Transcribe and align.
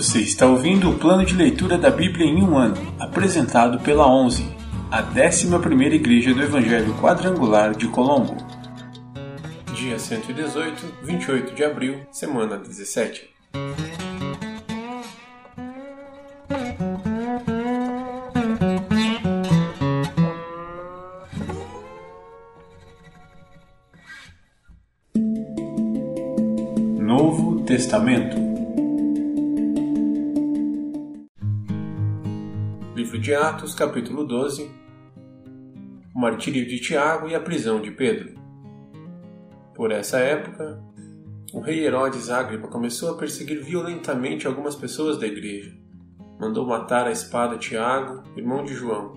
Você 0.00 0.20
está 0.20 0.46
ouvindo 0.46 0.88
o 0.88 0.98
plano 0.98 1.26
de 1.26 1.34
leitura 1.34 1.76
da 1.76 1.90
Bíblia 1.90 2.24
em 2.24 2.42
um 2.42 2.56
ano, 2.56 2.74
apresentado 2.98 3.78
pela 3.80 4.10
11, 4.10 4.50
a 4.90 5.02
11ª 5.02 5.92
Igreja 5.92 6.32
do 6.32 6.42
Evangelho 6.42 6.94
Quadrangular 6.94 7.76
de 7.76 7.86
Colombo. 7.86 8.34
Dia 9.74 9.98
118, 9.98 10.86
28 11.02 11.54
de 11.54 11.64
abril, 11.64 12.00
semana 12.10 12.56
17. 12.56 13.28
Novo 26.98 27.60
Testamento 27.64 28.39
de 33.30 33.34
Atos, 33.36 33.76
capítulo 33.76 34.24
12 34.24 34.68
O 36.12 36.18
martírio 36.20 36.66
de 36.66 36.80
Tiago 36.80 37.28
e 37.28 37.34
a 37.36 37.38
prisão 37.38 37.80
de 37.80 37.92
Pedro. 37.92 38.34
Por 39.72 39.92
essa 39.92 40.18
época, 40.18 40.82
o 41.52 41.60
rei 41.60 41.86
Herodes 41.86 42.28
Agripa 42.28 42.66
começou 42.66 43.08
a 43.08 43.16
perseguir 43.16 43.62
violentamente 43.62 44.48
algumas 44.48 44.74
pessoas 44.74 45.16
da 45.16 45.28
igreja. 45.28 45.72
Mandou 46.40 46.66
matar 46.66 47.06
a 47.06 47.12
espada 47.12 47.56
Tiago, 47.56 48.24
irmão 48.36 48.64
de 48.64 48.74
João. 48.74 49.12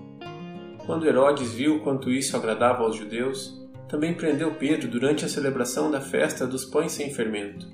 Quando 0.86 1.08
Herodes 1.08 1.52
viu 1.52 1.80
quanto 1.80 2.12
isso 2.12 2.38
agradava 2.38 2.84
aos 2.84 2.96
judeus, 2.96 3.60
também 3.90 4.14
prendeu 4.14 4.54
Pedro 4.54 4.88
durante 4.90 5.26
a 5.26 5.28
celebração 5.28 5.90
da 5.90 6.00
festa 6.00 6.46
dos 6.46 6.66
pães 6.66 6.92
sem 6.92 7.12
fermento. 7.12 7.66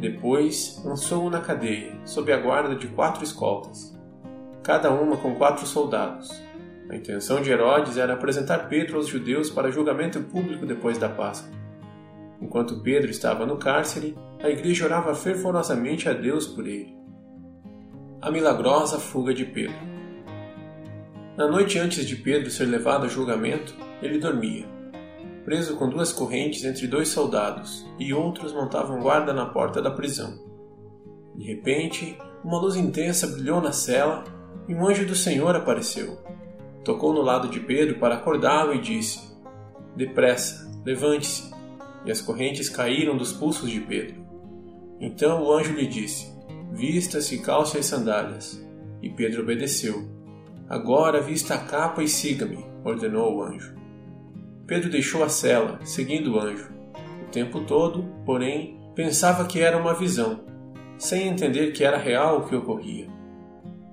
Depois, 0.00 0.80
lançou-o 0.82 1.28
na 1.28 1.42
cadeia, 1.42 2.00
sob 2.06 2.32
a 2.32 2.38
guarda 2.38 2.74
de 2.74 2.88
quatro 2.88 3.22
escoltas 3.22 3.99
cada 4.62 4.90
uma 4.90 5.16
com 5.16 5.34
quatro 5.34 5.66
soldados. 5.66 6.30
A 6.90 6.96
intenção 6.96 7.40
de 7.40 7.50
Herodes 7.50 7.96
era 7.96 8.14
apresentar 8.14 8.68
Pedro 8.68 8.96
aos 8.96 9.06
judeus 9.06 9.48
para 9.48 9.70
julgamento 9.70 10.20
público 10.20 10.66
depois 10.66 10.98
da 10.98 11.08
Páscoa. 11.08 11.50
Enquanto 12.40 12.80
Pedro 12.80 13.10
estava 13.10 13.46
no 13.46 13.56
cárcere, 13.56 14.16
a 14.42 14.48
igreja 14.48 14.86
orava 14.86 15.14
fervorosamente 15.14 16.08
a 16.08 16.12
Deus 16.12 16.46
por 16.46 16.66
ele. 16.66 16.96
A 18.20 18.30
milagrosa 18.30 18.98
fuga 18.98 19.32
de 19.32 19.44
Pedro. 19.44 19.78
Na 21.36 21.46
noite 21.46 21.78
antes 21.78 22.06
de 22.06 22.16
Pedro 22.16 22.50
ser 22.50 22.66
levado 22.66 23.06
a 23.06 23.08
julgamento, 23.08 23.74
ele 24.02 24.18
dormia, 24.18 24.66
preso 25.44 25.76
com 25.76 25.88
duas 25.88 26.12
correntes 26.12 26.64
entre 26.64 26.86
dois 26.86 27.08
soldados, 27.08 27.86
e 27.98 28.12
outros 28.12 28.52
montavam 28.52 29.00
guarda 29.00 29.32
na 29.32 29.46
porta 29.46 29.80
da 29.80 29.90
prisão. 29.90 30.38
De 31.36 31.44
repente, 31.44 32.18
uma 32.44 32.58
luz 32.58 32.76
intensa 32.76 33.26
brilhou 33.26 33.60
na 33.60 33.72
cela 33.72 34.24
e 34.70 34.74
um 34.74 34.86
anjo 34.86 35.04
do 35.04 35.16
Senhor 35.16 35.56
apareceu. 35.56 36.16
Tocou 36.84 37.12
no 37.12 37.22
lado 37.22 37.48
de 37.48 37.58
Pedro 37.58 37.98
para 37.98 38.14
acordá-lo 38.14 38.72
e 38.72 38.80
disse: 38.80 39.36
Depressa, 39.96 40.70
levante-se. 40.84 41.50
E 42.06 42.10
as 42.10 42.20
correntes 42.20 42.68
caíram 42.68 43.16
dos 43.16 43.32
pulsos 43.32 43.68
de 43.68 43.80
Pedro. 43.80 44.24
Então 45.00 45.42
o 45.42 45.52
anjo 45.52 45.72
lhe 45.72 45.88
disse: 45.88 46.32
Vista-se, 46.70 47.40
calce 47.40 47.78
as 47.78 47.86
sandálias. 47.86 48.64
E 49.02 49.10
Pedro 49.10 49.42
obedeceu. 49.42 50.08
Agora 50.68 51.20
vista 51.20 51.54
a 51.54 51.58
capa 51.58 52.00
e 52.00 52.06
siga-me, 52.06 52.64
ordenou 52.84 53.38
o 53.38 53.42
anjo. 53.42 53.74
Pedro 54.68 54.88
deixou 54.88 55.24
a 55.24 55.28
cela, 55.28 55.80
seguindo 55.84 56.34
o 56.34 56.38
anjo. 56.38 56.70
O 57.26 57.30
tempo 57.32 57.62
todo, 57.62 58.04
porém, 58.24 58.78
pensava 58.94 59.46
que 59.46 59.58
era 59.58 59.76
uma 59.76 59.94
visão, 59.94 60.44
sem 60.96 61.26
entender 61.26 61.72
que 61.72 61.82
era 61.82 61.96
real 61.96 62.38
o 62.38 62.48
que 62.48 62.54
ocorria. 62.54 63.19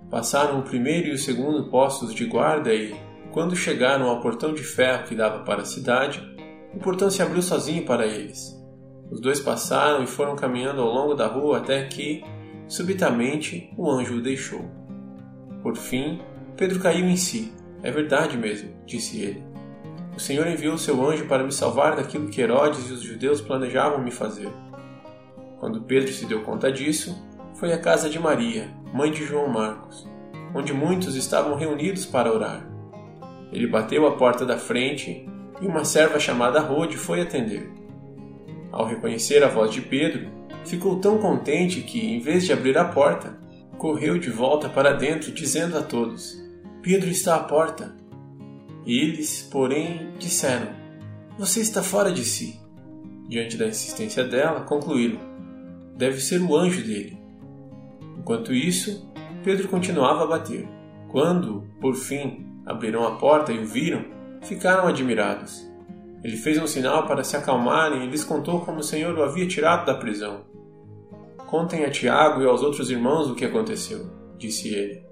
Passaram 0.09 0.59
o 0.59 0.63
primeiro 0.63 1.07
e 1.07 1.11
o 1.11 1.17
segundo 1.17 1.69
postos 1.69 2.13
de 2.13 2.25
guarda 2.25 2.73
e, 2.73 2.95
quando 3.31 3.55
chegaram 3.55 4.07
ao 4.07 4.21
portão 4.21 4.53
de 4.53 4.63
ferro 4.63 5.03
que 5.03 5.15
dava 5.15 5.43
para 5.43 5.61
a 5.61 5.65
cidade, 5.65 6.21
o 6.73 6.79
portão 6.79 7.11
se 7.11 7.21
abriu 7.21 7.41
sozinho 7.41 7.85
para 7.85 8.07
eles. 8.07 8.55
Os 9.11 9.19
dois 9.19 9.39
passaram 9.39 10.03
e 10.03 10.07
foram 10.07 10.35
caminhando 10.35 10.81
ao 10.81 10.93
longo 10.93 11.13
da 11.13 11.27
rua 11.27 11.57
até 11.57 11.85
que, 11.85 12.23
subitamente, 12.67 13.73
o 13.77 13.89
anjo 13.89 14.17
o 14.17 14.21
deixou. 14.21 14.65
Por 15.61 15.75
fim, 15.75 16.21
Pedro 16.55 16.79
caiu 16.79 17.05
em 17.05 17.17
si. 17.17 17.53
É 17.83 17.91
verdade 17.91 18.37
mesmo, 18.37 18.73
disse 18.85 19.21
ele. 19.21 19.43
O 20.15 20.19
Senhor 20.19 20.47
enviou 20.47 20.77
seu 20.77 21.05
anjo 21.07 21.27
para 21.27 21.43
me 21.43 21.51
salvar 21.51 21.95
daquilo 21.95 22.29
que 22.29 22.41
Herodes 22.41 22.89
e 22.89 22.93
os 22.93 23.01
judeus 23.01 23.39
planejavam 23.39 24.03
me 24.03 24.11
fazer. 24.11 24.51
Quando 25.59 25.81
Pedro 25.81 26.11
se 26.11 26.25
deu 26.25 26.41
conta 26.43 26.71
disso, 26.71 27.15
foi 27.55 27.71
à 27.71 27.77
casa 27.77 28.09
de 28.09 28.19
Maria, 28.19 28.69
mãe 28.93 29.11
de 29.11 29.25
João 29.25 29.47
Marcos, 29.47 30.07
onde 30.53 30.73
muitos 30.73 31.15
estavam 31.15 31.55
reunidos 31.55 32.05
para 32.05 32.33
orar. 32.33 32.67
Ele 33.51 33.67
bateu 33.67 34.05
à 34.07 34.15
porta 34.15 34.45
da 34.45 34.57
frente 34.57 35.27
e 35.61 35.65
uma 35.65 35.85
serva 35.85 36.19
chamada 36.19 36.59
Rode 36.59 36.97
foi 36.97 37.21
atender. 37.21 37.71
Ao 38.71 38.85
reconhecer 38.85 39.43
a 39.43 39.47
voz 39.47 39.71
de 39.71 39.81
Pedro, 39.81 40.29
ficou 40.65 40.99
tão 40.99 41.17
contente 41.17 41.81
que, 41.81 41.99
em 41.99 42.19
vez 42.19 42.45
de 42.45 42.53
abrir 42.53 42.77
a 42.77 42.85
porta, 42.85 43.37
correu 43.77 44.17
de 44.17 44.29
volta 44.29 44.67
para 44.67 44.93
dentro, 44.93 45.31
dizendo 45.31 45.77
a 45.77 45.81
todos: 45.81 46.37
Pedro 46.81 47.09
está 47.09 47.35
à 47.35 47.43
porta. 47.43 47.95
Eles, 48.85 49.41
porém, 49.51 50.11
disseram: 50.19 50.67
Você 51.37 51.61
está 51.61 51.81
fora 51.81 52.11
de 52.11 52.23
si. 52.23 52.59
Diante 53.27 53.57
da 53.57 53.67
insistência 53.67 54.23
dela, 54.23 54.61
concluíram: 54.61 55.19
Deve 55.95 56.19
ser 56.19 56.41
o 56.41 56.55
anjo 56.55 56.81
dele. 56.83 57.16
Enquanto 58.27 58.53
isso, 58.53 59.09
Pedro 59.41 59.69
continuava 59.69 60.25
a 60.25 60.27
bater. 60.27 60.67
Quando, 61.07 61.63
por 61.79 61.95
fim, 61.95 62.45
abriram 62.65 63.07
a 63.07 63.11
porta 63.11 63.53
e 63.53 63.59
o 63.59 63.65
viram, 63.65 64.03
ficaram 64.41 64.85
admirados. 64.85 65.65
Ele 66.21 66.35
fez 66.35 66.61
um 66.61 66.67
sinal 66.67 67.07
para 67.07 67.23
se 67.23 67.37
acalmarem 67.37 68.03
e 68.03 68.09
lhes 68.09 68.25
contou 68.25 68.59
como 68.65 68.79
o 68.79 68.83
Senhor 68.83 69.17
o 69.17 69.23
havia 69.23 69.47
tirado 69.47 69.85
da 69.85 69.95
prisão. 69.95 70.41
Contem 71.45 71.85
a 71.85 71.89
Tiago 71.89 72.41
e 72.41 72.45
aos 72.45 72.61
outros 72.63 72.91
irmãos 72.91 73.29
o 73.29 73.33
que 73.33 73.45
aconteceu, 73.45 74.11
disse 74.37 74.75
ele. 74.75 75.05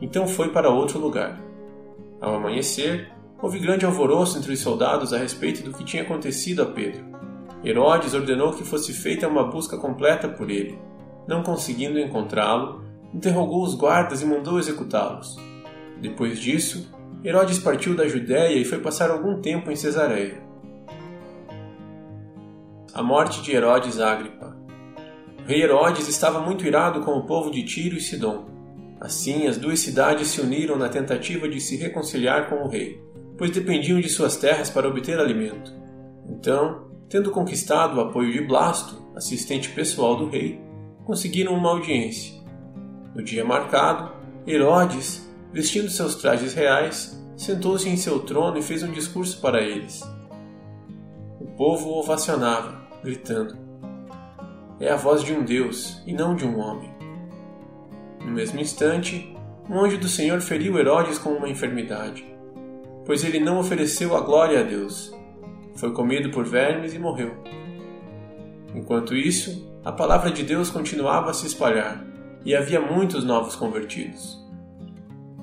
Então 0.00 0.26
foi 0.26 0.48
para 0.48 0.70
outro 0.70 0.98
lugar. 0.98 1.38
Ao 2.22 2.36
amanhecer, 2.36 3.12
houve 3.42 3.58
grande 3.58 3.84
alvoroço 3.84 4.38
entre 4.38 4.50
os 4.50 4.60
soldados 4.60 5.12
a 5.12 5.18
respeito 5.18 5.62
do 5.62 5.76
que 5.76 5.84
tinha 5.84 6.04
acontecido 6.04 6.62
a 6.62 6.66
Pedro. 6.66 7.04
Herodes 7.62 8.14
ordenou 8.14 8.54
que 8.54 8.64
fosse 8.64 8.94
feita 8.94 9.28
uma 9.28 9.44
busca 9.44 9.76
completa 9.76 10.26
por 10.26 10.48
ele 10.50 10.78
não 11.26 11.42
conseguindo 11.42 11.98
encontrá-lo, 11.98 12.82
interrogou 13.14 13.62
os 13.62 13.74
guardas 13.74 14.22
e 14.22 14.26
mandou 14.26 14.58
executá-los. 14.58 15.36
Depois 16.00 16.38
disso, 16.38 16.90
Herodes 17.24 17.58
partiu 17.58 17.94
da 17.94 18.08
Judéia 18.08 18.58
e 18.58 18.64
foi 18.64 18.78
passar 18.78 19.10
algum 19.10 19.40
tempo 19.40 19.70
em 19.70 19.76
Cesareia. 19.76 20.42
A 22.92 23.02
morte 23.02 23.42
de 23.42 23.52
Herodes 23.52 24.00
Agripa. 24.00 24.56
O 25.38 25.48
rei 25.48 25.62
Herodes 25.62 26.08
estava 26.08 26.40
muito 26.40 26.66
irado 26.66 27.00
com 27.00 27.12
o 27.12 27.24
povo 27.24 27.50
de 27.50 27.64
Tiro 27.64 27.96
e 27.96 28.00
Sidom. 28.00 28.46
Assim, 29.00 29.46
as 29.46 29.56
duas 29.56 29.80
cidades 29.80 30.28
se 30.28 30.40
uniram 30.40 30.76
na 30.76 30.88
tentativa 30.88 31.48
de 31.48 31.60
se 31.60 31.76
reconciliar 31.76 32.48
com 32.48 32.64
o 32.64 32.68
rei, 32.68 33.00
pois 33.36 33.50
dependiam 33.50 34.00
de 34.00 34.08
suas 34.08 34.36
terras 34.36 34.70
para 34.70 34.88
obter 34.88 35.18
alimento. 35.18 35.72
Então, 36.28 36.90
tendo 37.08 37.30
conquistado 37.30 37.96
o 37.96 38.00
apoio 38.00 38.32
de 38.32 38.40
Blasto, 38.40 39.02
assistente 39.16 39.70
pessoal 39.70 40.16
do 40.16 40.28
rei, 40.28 40.60
conseguiram 41.04 41.54
uma 41.54 41.70
audiência. 41.70 42.40
No 43.14 43.22
dia 43.22 43.44
marcado, 43.44 44.12
Herodes, 44.46 45.28
vestindo 45.52 45.90
seus 45.90 46.16
trajes 46.16 46.54
reais, 46.54 47.22
sentou-se 47.36 47.88
em 47.88 47.96
seu 47.96 48.20
trono 48.20 48.58
e 48.58 48.62
fez 48.62 48.82
um 48.82 48.92
discurso 48.92 49.40
para 49.40 49.60
eles. 49.60 50.02
O 51.40 51.46
povo 51.56 51.90
ovacionava, 51.90 52.80
gritando: 53.02 53.56
É 54.80 54.90
a 54.90 54.96
voz 54.96 55.22
de 55.22 55.32
um 55.32 55.44
Deus 55.44 56.02
e 56.06 56.12
não 56.12 56.34
de 56.34 56.46
um 56.46 56.58
homem. 56.58 56.90
No 58.24 58.32
mesmo 58.32 58.60
instante, 58.60 59.36
um 59.68 59.80
anjo 59.80 59.98
do 59.98 60.08
Senhor 60.08 60.40
feriu 60.40 60.78
Herodes 60.78 61.18
com 61.18 61.30
uma 61.30 61.48
enfermidade, 61.48 62.24
pois 63.04 63.24
ele 63.24 63.40
não 63.40 63.58
ofereceu 63.58 64.16
a 64.16 64.20
glória 64.20 64.60
a 64.60 64.62
Deus. 64.62 65.12
Foi 65.76 65.92
comido 65.92 66.30
por 66.30 66.44
vermes 66.44 66.94
e 66.94 66.98
morreu. 66.98 67.34
Enquanto 68.74 69.14
isso, 69.14 69.71
a 69.84 69.90
palavra 69.90 70.30
de 70.30 70.44
Deus 70.44 70.70
continuava 70.70 71.30
a 71.30 71.34
se 71.34 71.46
espalhar 71.46 72.04
e 72.44 72.54
havia 72.54 72.80
muitos 72.80 73.24
novos 73.24 73.56
convertidos. 73.56 74.40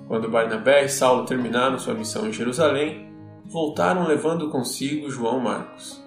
Quando 0.07 0.29
Barnabé 0.29 0.85
e 0.85 0.89
Saulo 0.89 1.25
terminaram 1.25 1.77
sua 1.77 1.93
missão 1.93 2.27
em 2.27 2.33
Jerusalém, 2.33 3.11
voltaram 3.45 4.07
levando 4.07 4.49
consigo 4.49 5.09
João 5.09 5.39
Marcos. 5.39 6.01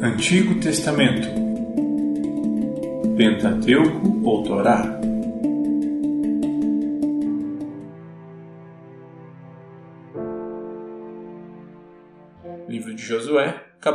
Antigo 0.00 0.58
Testamento 0.60 1.28
Pentateuco 3.16 4.20
ou 4.24 4.42
Torá 4.42 4.97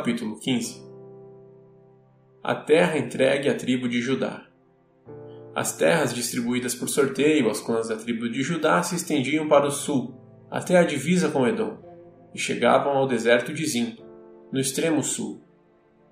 capítulo 0.04 0.38
15. 0.38 0.84
A 2.44 2.54
terra 2.54 2.98
entregue 2.98 3.48
à 3.48 3.56
tribo 3.56 3.88
de 3.88 4.02
Judá. 4.02 4.46
As 5.56 5.78
terras 5.78 6.14
distribuídas 6.14 6.76
por 6.76 6.90
sorteio 6.90 7.48
aos 7.48 7.62
clãs 7.62 7.88
da 7.88 7.96
tribo 7.96 8.28
de 8.28 8.44
Judá 8.44 8.84
se 8.84 8.96
estendiam 8.96 9.48
para 9.48 9.66
o 9.66 9.72
sul, 9.72 10.14
até 10.52 10.78
a 10.78 10.84
divisa 10.84 11.30
com 11.30 11.48
Edom, 11.48 11.78
e 12.36 12.38
chegavam 12.38 12.98
ao 12.98 13.08
deserto 13.08 13.54
de 13.54 13.66
Zim, 13.66 13.98
no 14.52 14.60
extremo 14.60 15.02
sul. 15.02 15.42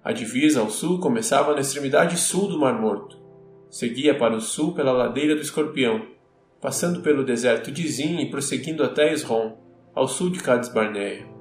A 0.02 0.14
divisa 0.14 0.62
ao 0.62 0.70
sul 0.70 1.02
começava 1.02 1.54
na 1.54 1.60
extremidade 1.60 2.18
sul 2.18 2.48
do 2.48 2.58
Mar 2.58 2.80
Morto, 2.80 3.20
seguia 3.70 4.18
para 4.18 4.38
o 4.38 4.40
sul 4.40 4.74
pela 4.74 4.94
ladeira 4.94 5.36
do 5.36 5.42
Escorpião, 5.42 6.08
passando 6.62 7.02
pelo 7.02 7.26
deserto 7.26 7.70
de 7.70 7.86
Zim 7.90 8.22
e 8.22 8.30
prosseguindo 8.30 8.86
até 8.86 9.12
Esrom, 9.12 9.58
ao 9.94 10.08
sul 10.08 10.30
de 10.30 10.40
Cades 10.40 10.70
Barneia. 10.70 11.41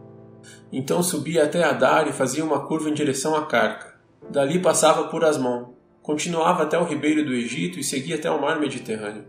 Então 0.73 1.03
subia 1.03 1.45
até 1.45 1.63
Adar 1.63 2.09
e 2.09 2.13
fazia 2.13 2.45
uma 2.45 2.67
curva 2.67 2.89
em 2.89 2.95
direção 2.95 3.35
a 3.35 3.47
Carca. 3.47 3.95
Dali 4.29 4.59
passava 4.59 5.09
por 5.09 5.25
Asmon, 5.25 5.75
continuava 6.03 6.63
até 6.63 6.79
o 6.79 6.85
ribeiro 6.85 7.25
do 7.25 7.35
Egito 7.35 7.79
e 7.79 7.85
seguia 7.85 8.17
até 8.17 8.31
o 8.31 8.41
mar 8.41 8.61
Mediterrâneo. 8.61 9.25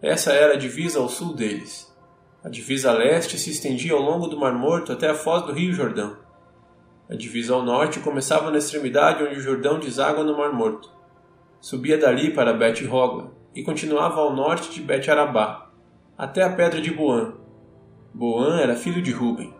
Essa 0.00 0.32
era 0.32 0.54
a 0.54 0.58
divisa 0.58 0.98
ao 0.98 1.08
sul 1.08 1.34
deles. 1.34 1.92
A 2.42 2.48
divisa 2.48 2.90
a 2.90 2.94
leste 2.94 3.36
se 3.36 3.50
estendia 3.50 3.92
ao 3.94 4.00
longo 4.00 4.28
do 4.28 4.38
Mar 4.38 4.54
Morto 4.54 4.92
até 4.92 5.08
a 5.08 5.14
foz 5.14 5.42
do 5.42 5.52
rio 5.52 5.72
Jordão. 5.72 6.16
A 7.10 7.14
divisa 7.14 7.52
ao 7.52 7.64
norte 7.64 7.98
começava 8.00 8.50
na 8.50 8.58
extremidade 8.58 9.24
onde 9.24 9.36
o 9.36 9.40
Jordão 9.40 9.80
deságua 9.80 10.22
no 10.22 10.36
Mar 10.36 10.52
Morto. 10.52 10.88
Subia 11.60 11.98
dali 11.98 12.32
para 12.32 12.52
Bet 12.52 12.84
Rogla 12.84 13.32
e 13.54 13.64
continuava 13.64 14.20
ao 14.20 14.36
norte 14.36 14.70
de 14.70 14.80
Bet 14.80 15.10
Arabá, 15.10 15.72
até 16.16 16.44
a 16.44 16.50
pedra 16.50 16.80
de 16.80 16.92
Boan. 16.92 17.34
Boan 18.14 18.60
era 18.60 18.76
filho 18.76 19.02
de 19.02 19.10
Ruben. 19.10 19.52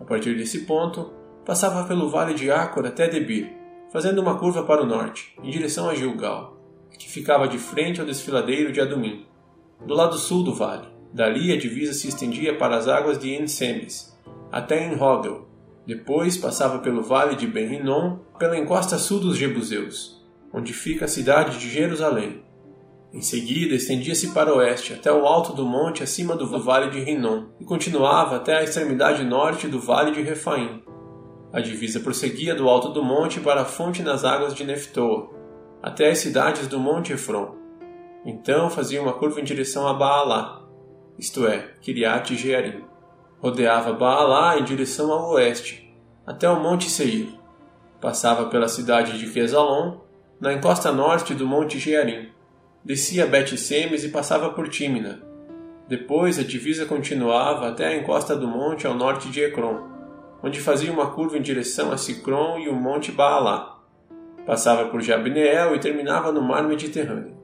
A 0.00 0.04
partir 0.04 0.36
desse 0.36 0.60
ponto, 0.60 1.12
passava 1.44 1.86
pelo 1.86 2.08
vale 2.08 2.34
de 2.34 2.50
Acor 2.50 2.86
até 2.86 3.06
Debir, 3.06 3.52
fazendo 3.92 4.20
uma 4.20 4.38
curva 4.38 4.62
para 4.62 4.82
o 4.82 4.86
norte, 4.86 5.36
em 5.42 5.50
direção 5.50 5.88
a 5.88 5.94
Gilgal, 5.94 6.56
que 6.98 7.08
ficava 7.08 7.46
de 7.46 7.58
frente 7.58 8.00
ao 8.00 8.06
desfiladeiro 8.06 8.72
de 8.72 8.80
Adumim, 8.80 9.26
do 9.84 9.94
lado 9.94 10.16
sul 10.16 10.42
do 10.42 10.54
vale. 10.54 10.88
Dali 11.12 11.52
a 11.52 11.58
divisa 11.58 11.92
se 11.92 12.08
estendia 12.08 12.56
para 12.56 12.76
as 12.76 12.86
águas 12.86 13.18
de 13.18 13.34
Ensemes, 13.34 14.16
até 14.50 14.86
Enrogel. 14.86 15.48
Depois 15.86 16.36
passava 16.36 16.78
pelo 16.78 17.02
vale 17.02 17.34
de 17.34 17.46
Ben-Rinom, 17.46 18.18
pela 18.38 18.56
encosta 18.56 18.96
sul 18.96 19.18
dos 19.18 19.36
Jebuseus, 19.36 20.24
onde 20.52 20.72
fica 20.72 21.06
a 21.06 21.08
cidade 21.08 21.58
de 21.58 21.68
Jerusalém. 21.68 22.42
Em 23.12 23.20
seguida, 23.20 23.74
estendia-se 23.74 24.28
para 24.28 24.54
o 24.54 24.58
oeste, 24.58 24.94
até 24.94 25.12
o 25.12 25.26
alto 25.26 25.52
do 25.52 25.66
monte 25.66 26.00
acima 26.00 26.36
do 26.36 26.46
vale 26.46 26.90
de 26.90 27.00
Rinom, 27.00 27.46
e 27.58 27.64
continuava 27.64 28.36
até 28.36 28.56
a 28.56 28.62
extremidade 28.62 29.24
norte 29.24 29.66
do 29.66 29.80
vale 29.80 30.12
de 30.12 30.22
Refaim. 30.22 30.84
A 31.52 31.60
divisa 31.60 31.98
prosseguia 31.98 32.54
do 32.54 32.68
alto 32.68 32.90
do 32.90 33.02
monte 33.02 33.40
para 33.40 33.62
a 33.62 33.64
fonte 33.64 34.00
nas 34.04 34.24
águas 34.24 34.54
de 34.54 34.62
Neftoa, 34.62 35.28
até 35.82 36.10
as 36.10 36.18
cidades 36.18 36.68
do 36.68 36.78
monte 36.78 37.12
Efron. 37.12 37.56
Então 38.24 38.70
fazia 38.70 39.02
uma 39.02 39.14
curva 39.14 39.40
em 39.40 39.44
direção 39.44 39.88
a 39.88 39.94
Baalá, 39.94 40.62
isto 41.18 41.44
é, 41.48 41.74
Kiriat 41.80 42.36
Jearim. 42.36 42.84
Rodeava 43.40 43.92
Baalá 43.92 44.56
em 44.56 44.64
direção 44.64 45.10
ao 45.10 45.32
oeste, 45.32 45.92
até 46.24 46.48
o 46.48 46.60
monte 46.60 46.88
Seir. 46.88 47.34
Passava 48.00 48.44
pela 48.44 48.68
cidade 48.68 49.18
de 49.18 49.28
Quesalon, 49.28 49.96
na 50.40 50.52
encosta 50.52 50.92
norte 50.92 51.34
do 51.34 51.44
monte 51.44 51.76
Jearim 51.76 52.28
descia 52.84 53.26
Bet-Semes 53.26 54.04
e 54.04 54.08
passava 54.08 54.50
por 54.50 54.68
Tímina. 54.68 55.22
Depois 55.88 56.38
a 56.38 56.44
divisa 56.44 56.86
continuava 56.86 57.68
até 57.68 57.88
a 57.88 57.96
encosta 57.96 58.36
do 58.36 58.46
monte 58.46 58.86
ao 58.86 58.94
norte 58.94 59.28
de 59.28 59.42
Ecrom, 59.42 59.88
onde 60.42 60.60
fazia 60.60 60.92
uma 60.92 61.10
curva 61.10 61.36
em 61.36 61.42
direção 61.42 61.92
a 61.92 61.98
Sicrom 61.98 62.58
e 62.58 62.68
o 62.68 62.74
monte 62.74 63.12
Baalá. 63.12 63.78
Passava 64.46 64.88
por 64.88 65.02
Jabneel 65.02 65.74
e 65.74 65.80
terminava 65.80 66.32
no 66.32 66.40
mar 66.40 66.62
Mediterrâneo. 66.66 67.36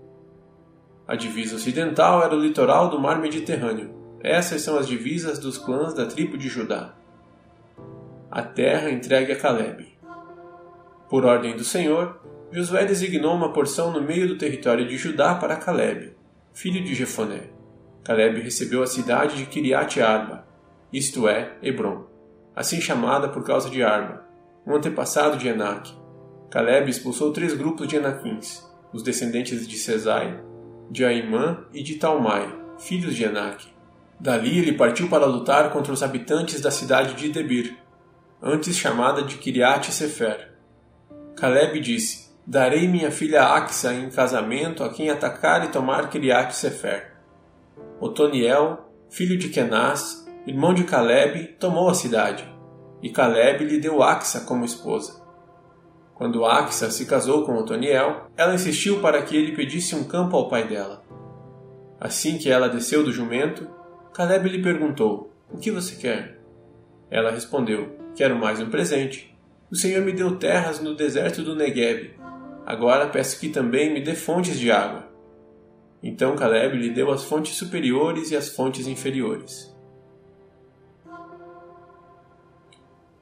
A 1.07 1.15
divisa 1.15 1.57
ocidental 1.57 2.23
era 2.23 2.35
o 2.35 2.41
litoral 2.41 2.89
do 2.89 2.99
mar 2.99 3.21
Mediterrâneo. 3.21 3.95
Essas 4.21 4.63
são 4.63 4.77
as 4.79 4.89
divisas 4.89 5.39
dos 5.39 5.59
clãs 5.59 5.95
da 5.95 6.07
tribo 6.07 6.37
de 6.39 6.49
Judá. 6.49 6.95
A 8.31 8.43
terra 8.43 8.91
entregue 8.91 9.33
a 9.33 9.37
Caleb. 9.37 9.87
Por 11.09 11.25
ordem 11.25 11.57
do 11.57 11.63
Senhor, 11.63 12.21
Josué 12.53 12.85
designou 12.85 13.35
uma 13.35 13.53
porção 13.53 13.93
no 13.93 14.01
meio 14.01 14.29
do 14.29 14.39
território 14.39 14.87
de 14.87 14.97
Judá 14.97 15.35
para 15.35 15.57
Caleb, 15.57 16.15
filho 16.55 16.83
de 16.83 16.95
Jefoné. 16.95 17.51
Caleb 18.05 18.41
recebeu 18.41 18.83
a 18.83 18.87
cidade 18.87 19.37
de 19.37 19.47
Kiriat 19.47 20.01
Arba, 20.01 20.47
isto 20.93 21.29
é, 21.29 21.57
Hebron, 21.61 22.07
assim 22.55 22.81
chamada 22.81 23.29
por 23.29 23.45
causa 23.45 23.69
de 23.69 23.83
Arba, 23.83 24.25
um 24.65 24.77
antepassado 24.77 25.37
de 25.37 25.49
Enac. 25.49 25.93
Caleb 26.49 26.89
expulsou 26.89 27.33
três 27.33 27.53
grupos 27.53 27.89
de 27.89 27.97
Enaquins, 27.97 28.65
os 28.93 29.03
descendentes 29.03 29.67
de 29.67 29.77
Cesai, 29.77 30.41
de 30.89 31.05
Aimã 31.05 31.65
e 31.75 31.83
de 31.83 31.97
Talmai, 31.97 32.49
filhos 32.79 33.17
de 33.17 33.25
Enac. 33.25 33.67
Dali 34.21 34.61
ele 34.61 34.73
partiu 34.73 35.09
para 35.09 35.27
lutar 35.27 35.71
contra 35.71 35.93
os 35.93 36.03
habitantes 36.03 36.61
da 36.61 36.71
cidade 36.71 37.15
de 37.15 37.29
Debir, 37.29 37.77
antes 38.41 38.77
chamada 38.77 39.23
de 39.23 39.37
Kiriat 39.37 39.91
Sefer. 39.93 40.53
Caleb 41.35 41.81
disse: 41.81 42.26
Darei 42.49 42.87
minha 42.87 43.11
filha 43.11 43.43
Axa 43.43 43.93
em 43.93 44.09
casamento 44.09 44.85
a 44.85 44.89
quem 44.89 45.11
atacar 45.11 45.65
e 45.65 45.73
tomar 45.73 46.09
Kiriat 46.09 46.55
Sefer. 46.55 47.11
Otoniel, 48.01 48.89
filho 49.11 49.37
de 49.37 49.49
Kenaz, 49.49 50.25
irmão 50.47 50.73
de 50.73 50.85
Caleb, 50.85 51.57
tomou 51.59 51.89
a 51.89 51.95
cidade, 51.95 52.49
e 53.03 53.11
Caleb 53.11 53.65
lhe 53.65 53.81
deu 53.81 54.01
Axa 54.01 54.43
como 54.43 54.65
esposa. 54.65 55.21
Quando 56.15 56.45
Axa 56.45 56.89
se 56.89 57.05
casou 57.05 57.45
com 57.45 57.57
Otoniel, 57.57 58.31
ela 58.37 58.55
insistiu 58.55 59.01
para 59.01 59.21
que 59.23 59.37
ele 59.37 59.57
pedisse 59.57 59.97
um 59.97 60.05
campo 60.05 60.37
ao 60.37 60.49
pai 60.49 60.69
dela. 60.69 61.03
Assim 61.99 62.39
que 62.39 62.49
ela 62.49 62.69
desceu 62.69 63.03
do 63.03 63.13
jumento, 63.13 63.69
Caleb 64.15 64.49
lhe 64.49 64.63
perguntou: 64.63 65.33
O 65.53 65.59
que 65.59 65.73
você 65.73 65.97
quer? 65.97 66.39
Ela 67.11 67.33
respondeu: 67.33 67.99
Quero 68.15 68.37
mais 68.37 68.61
um 68.61 68.71
presente. 68.71 69.37
O 69.69 69.75
Senhor 69.75 70.05
me 70.05 70.13
deu 70.13 70.37
terras 70.37 70.81
no 70.81 70.95
deserto 70.95 71.43
do 71.43 71.57
Negueb 71.57 72.15
Agora 72.67 73.07
peço 73.07 73.39
que 73.39 73.49
também 73.49 73.95
me 73.95 74.01
dê 74.01 74.17
fontes 74.17 74.59
de 74.59 74.73
água. 74.73 75.09
Então 76.03 76.35
Caleb 76.35 76.77
lhe 76.77 76.91
deu 76.91 77.13
as 77.13 77.23
fontes 77.23 77.57
superiores 77.57 78.33
e 78.33 78.37
as 78.37 78.49
fontes 78.49 78.89
inferiores. 78.89 79.73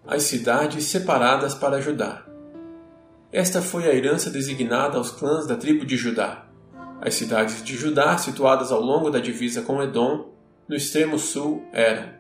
As 0.07 0.23
cidades 0.23 0.87
separadas 0.87 1.55
para 1.55 1.81
Judá. 1.81 2.25
Esta 3.31 3.61
foi 3.61 3.85
a 3.85 3.95
herança 3.95 4.31
designada 4.31 4.97
aos 4.97 5.11
clãs 5.11 5.47
da 5.47 5.57
tribo 5.57 5.85
de 5.85 5.97
Judá. 5.97 6.47
As 7.01 7.15
cidades 7.15 7.63
de 7.63 7.77
Judá, 7.77 8.17
situadas 8.17 8.73
ao 8.73 8.81
longo 8.81 9.11
da 9.11 9.19
divisa 9.19 9.61
com 9.61 9.83
Edom, 9.83 10.33
no 10.67 10.75
extremo 10.75 11.19
sul, 11.19 11.63
eram 11.71 12.15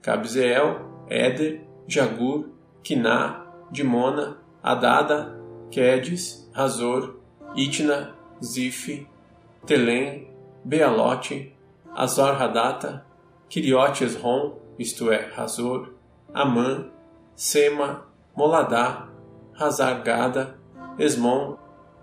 Cabzeel, 0.00 1.04
Éder, 1.08 1.60
Jagur, 1.86 2.48
Quiná, 2.82 3.44
Dimona, 3.70 4.38
Adada, 4.62 5.39
Quedes, 5.70 6.48
Razor, 6.52 7.16
Itna, 7.54 8.14
Zif, 8.42 9.06
Telém, 9.66 10.28
Bealote, 10.64 11.52
Azor 11.94 12.34
Hadata, 12.34 13.04
Kiriote 13.48 14.04
Esrom, 14.04 14.54
isto 14.78 15.10
é, 15.10 15.26
Razor, 15.34 15.94
Amã, 16.32 16.90
Sema, 17.34 18.06
Moladá, 18.36 19.08
Hazar 19.58 20.02
Gada, 20.02 20.58
Esmon, 20.98 21.56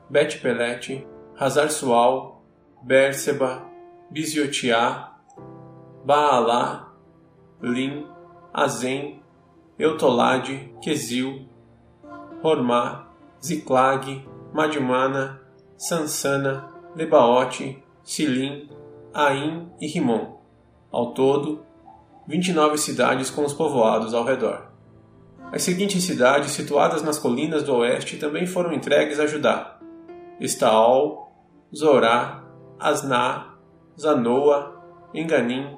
Bet 0.09 0.39
Pelete, 0.41 1.07
Hazar 1.39 1.69
Sual, 1.69 2.41
Berseba, 2.83 3.63
Biziotiá, 4.11 5.13
Baalá, 6.05 6.91
Lim, 7.61 8.07
Azem, 8.53 9.21
Eutolade, 9.77 10.73
Quesil, 10.81 11.47
Hormá, 12.41 13.06
Ziclag, 13.43 14.27
Madmana, 14.53 15.41
Sansana, 15.77 16.69
Lebaote, 16.95 17.83
Silim, 18.03 18.69
Aim 19.13 19.71
e 19.79 19.87
Rimon. 19.87 20.37
Ao 20.91 21.11
todo, 21.11 21.65
29 22.27 22.77
cidades 22.77 23.29
com 23.29 23.45
os 23.45 23.53
povoados 23.53 24.13
ao 24.13 24.23
redor. 24.23 24.67
As 25.51 25.63
seguintes 25.63 26.03
cidades, 26.03 26.51
situadas 26.51 27.01
nas 27.01 27.17
colinas 27.17 27.63
do 27.63 27.75
oeste, 27.75 28.17
também 28.17 28.45
foram 28.45 28.73
entregues 28.73 29.19
a 29.19 29.27
Judá: 29.27 29.79
Estaol, 30.39 31.31
Zorá, 31.75 32.43
Asná, 32.79 33.55
Zanoa, 33.99 34.81
Enganim, 35.13 35.77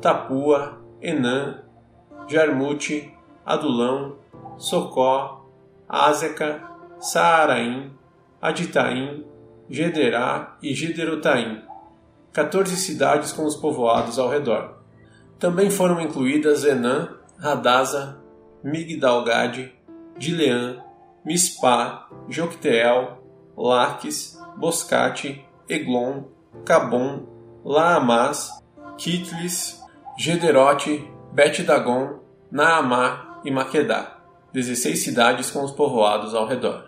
Tapua, 0.00 0.78
Enã, 1.02 1.62
Jarmute, 2.26 3.12
Adulão, 3.44 4.16
Socó, 4.56 5.46
Ázeca, 5.88 6.67
Saaraim, 7.00 7.92
Aditaim, 8.40 9.24
Gederá 9.68 10.56
e 10.62 10.74
Gederotaim, 10.74 11.62
14 12.32 12.76
cidades 12.76 13.32
com 13.32 13.44
os 13.44 13.56
povoados 13.56 14.18
ao 14.18 14.28
redor. 14.28 14.78
Também 15.38 15.70
foram 15.70 16.00
incluídas 16.00 16.64
Enã, 16.64 17.16
Radasa, 17.38 18.20
Migdalgade, 18.62 19.72
Dileã, 20.16 20.82
Mispá, 21.24 22.08
Jocteel, 22.28 23.18
Laques, 23.56 24.40
Boscate, 24.56 25.44
Eglon, 25.68 26.24
Cabon, 26.64 27.26
Laamás, 27.64 28.50
Kitlis, 28.96 29.80
Gederote, 30.16 31.08
Bet-Dagon, 31.32 32.18
Naamá 32.50 33.40
e 33.44 33.50
Maquedá, 33.50 34.18
16 34.52 35.04
cidades 35.04 35.50
com 35.50 35.62
os 35.62 35.70
povoados 35.70 36.34
ao 36.34 36.46
redor. 36.46 36.87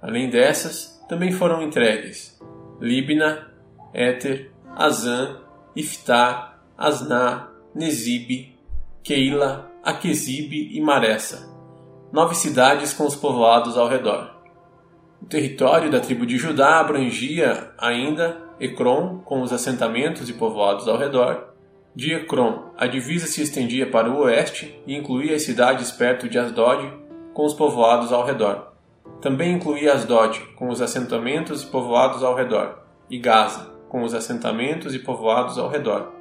Além 0.00 0.30
dessas, 0.30 0.98
também 1.08 1.32
foram 1.32 1.62
entregues 1.62 2.40
Libna, 2.80 3.48
Éter, 3.92 4.50
Azã, 4.74 5.40
Iftá, 5.76 6.58
Asná, 6.76 7.48
Nezibe, 7.74 8.56
Keila, 9.02 9.70
Aquezibe 9.82 10.70
e 10.72 10.80
Maressa, 10.80 11.48
nove 12.12 12.34
cidades 12.34 12.92
com 12.92 13.06
os 13.06 13.14
povoados 13.14 13.76
ao 13.76 13.88
redor. 13.88 14.40
O 15.22 15.26
território 15.26 15.90
da 15.90 16.00
tribo 16.00 16.24
de 16.24 16.38
Judá 16.38 16.80
abrangia 16.80 17.70
ainda 17.76 18.40
Ecrom, 18.58 19.18
com 19.18 19.42
os 19.42 19.52
assentamentos 19.52 20.28
e 20.28 20.32
povoados 20.32 20.88
ao 20.88 20.96
redor. 20.96 21.50
De 21.94 22.14
Ecrom, 22.14 22.70
a 22.76 22.86
divisa 22.86 23.26
se 23.26 23.42
estendia 23.42 23.90
para 23.90 24.10
o 24.10 24.20
oeste 24.20 24.80
e 24.86 24.94
incluía 24.94 25.36
as 25.36 25.42
cidades 25.42 25.90
perto 25.90 26.28
de 26.28 26.38
Asdod, 26.38 26.90
com 27.34 27.44
os 27.44 27.52
povoados 27.52 28.12
ao 28.12 28.24
redor. 28.24 28.69
Também 29.20 29.52
incluía 29.52 29.92
Asdod, 29.92 30.40
com 30.56 30.68
os 30.68 30.80
assentamentos 30.80 31.62
e 31.62 31.66
povoados 31.66 32.22
ao 32.22 32.34
redor, 32.34 32.78
e 33.08 33.18
Gaza, 33.18 33.70
com 33.88 34.02
os 34.02 34.14
assentamentos 34.14 34.94
e 34.94 34.98
povoados 34.98 35.58
ao 35.58 35.68
redor, 35.68 36.12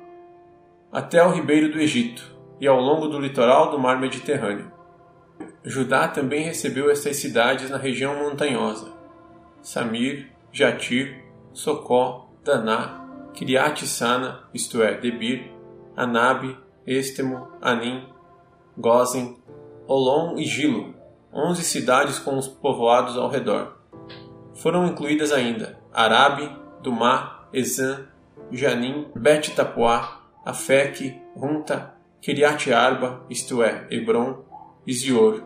até 0.92 1.24
o 1.24 1.32
ribeiro 1.32 1.72
do 1.72 1.80
Egito 1.80 2.36
e 2.60 2.68
ao 2.68 2.80
longo 2.80 3.08
do 3.08 3.20
litoral 3.20 3.70
do 3.72 3.80
mar 3.80 4.00
Mediterrâneo. 4.00 4.72
Judá 5.64 6.08
também 6.08 6.44
recebeu 6.44 6.90
estas 6.90 7.18
cidades 7.18 7.70
na 7.70 7.78
região 7.78 8.16
montanhosa: 8.16 8.92
Samir, 9.62 10.32
Jatir, 10.52 11.24
Socó, 11.54 12.30
Daná, 12.44 13.06
Kiriat 13.34 13.86
Sana, 13.86 14.44
isto 14.54 14.82
é, 14.82 14.96
Debir, 14.96 15.52
Anabe, 15.96 16.58
Estemo, 16.88 17.48
Anim, 17.62 18.08
Gozen, 18.78 19.38
Olom 19.88 20.38
e 20.38 20.44
Gilo, 20.44 20.96
onze 21.34 21.64
cidades 21.64 22.20
com 22.20 22.38
os 22.38 22.48
povoados 22.48 23.18
ao 23.18 23.30
redor. 23.30 23.78
Foram 24.56 24.88
incluídas 24.88 25.32
ainda 25.32 25.80
Arabe, 25.94 26.50
Dumá, 26.82 27.48
Ezan, 27.54 28.08
Janim, 28.52 29.08
Bet 29.16 29.52
Tapuá, 29.52 30.22
Afek, 30.46 31.22
Runta, 31.36 31.94
Kiriat 32.22 32.72
Arba, 32.74 33.26
isto 33.30 33.64
é, 33.64 33.88
Hebron, 33.90 34.44
e 34.86 34.94
Zior, 34.94 35.44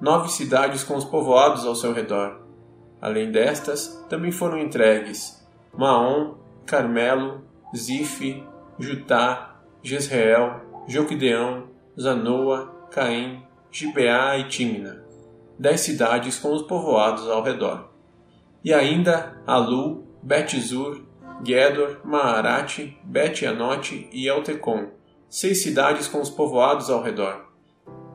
nove 0.00 0.28
cidades 0.28 0.84
com 0.84 0.96
os 0.96 1.04
povoados 1.04 1.64
ao 1.64 1.74
seu 1.74 1.92
redor. 1.92 2.40
Além 3.00 3.30
destas, 3.32 4.04
também 4.08 4.30
foram 4.30 4.58
entregues 4.58 5.44
Maom, 5.76 6.34
Carmelo, 6.66 7.42
Zife, 7.74 8.44
Jutá, 8.78 9.56
Jezreel, 9.82 10.60
Joquideão, 10.86 11.68
Zanoa, 11.98 12.86
Caim, 12.90 13.42
Gibeá 13.70 14.36
e 14.38 14.48
Timna, 14.48 15.01
dez 15.62 15.80
cidades 15.80 16.38
com 16.38 16.52
os 16.52 16.62
povoados 16.62 17.26
ao 17.28 17.42
redor. 17.42 17.88
E 18.64 18.74
ainda 18.74 19.40
Alu, 19.46 20.04
Bet-Zur, 20.22 21.02
Gedor, 21.44 22.00
Maarate, 22.04 22.98
Bet-Anote 23.04 24.08
e 24.12 24.28
Eltecon, 24.28 24.88
seis 25.28 25.62
cidades 25.62 26.06
com 26.06 26.20
os 26.20 26.28
povoados 26.28 26.90
ao 26.90 27.02
redor 27.02 27.52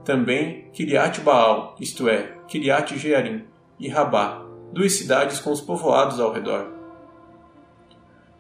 também 0.08 0.70
Kiriat 0.72 1.20
Baal, 1.20 1.75
isto 1.82 2.08
é, 2.08 2.38
Kiriat 2.48 2.98
Jearim, 2.98 3.44
e 3.77 3.89
Rabá, 3.89 4.42
duas 4.72 4.94
cidades 4.94 5.38
com 5.38 5.51
os 5.51 5.60
povoados 5.60 6.18
ao 6.18 6.32
redor. 6.32 6.72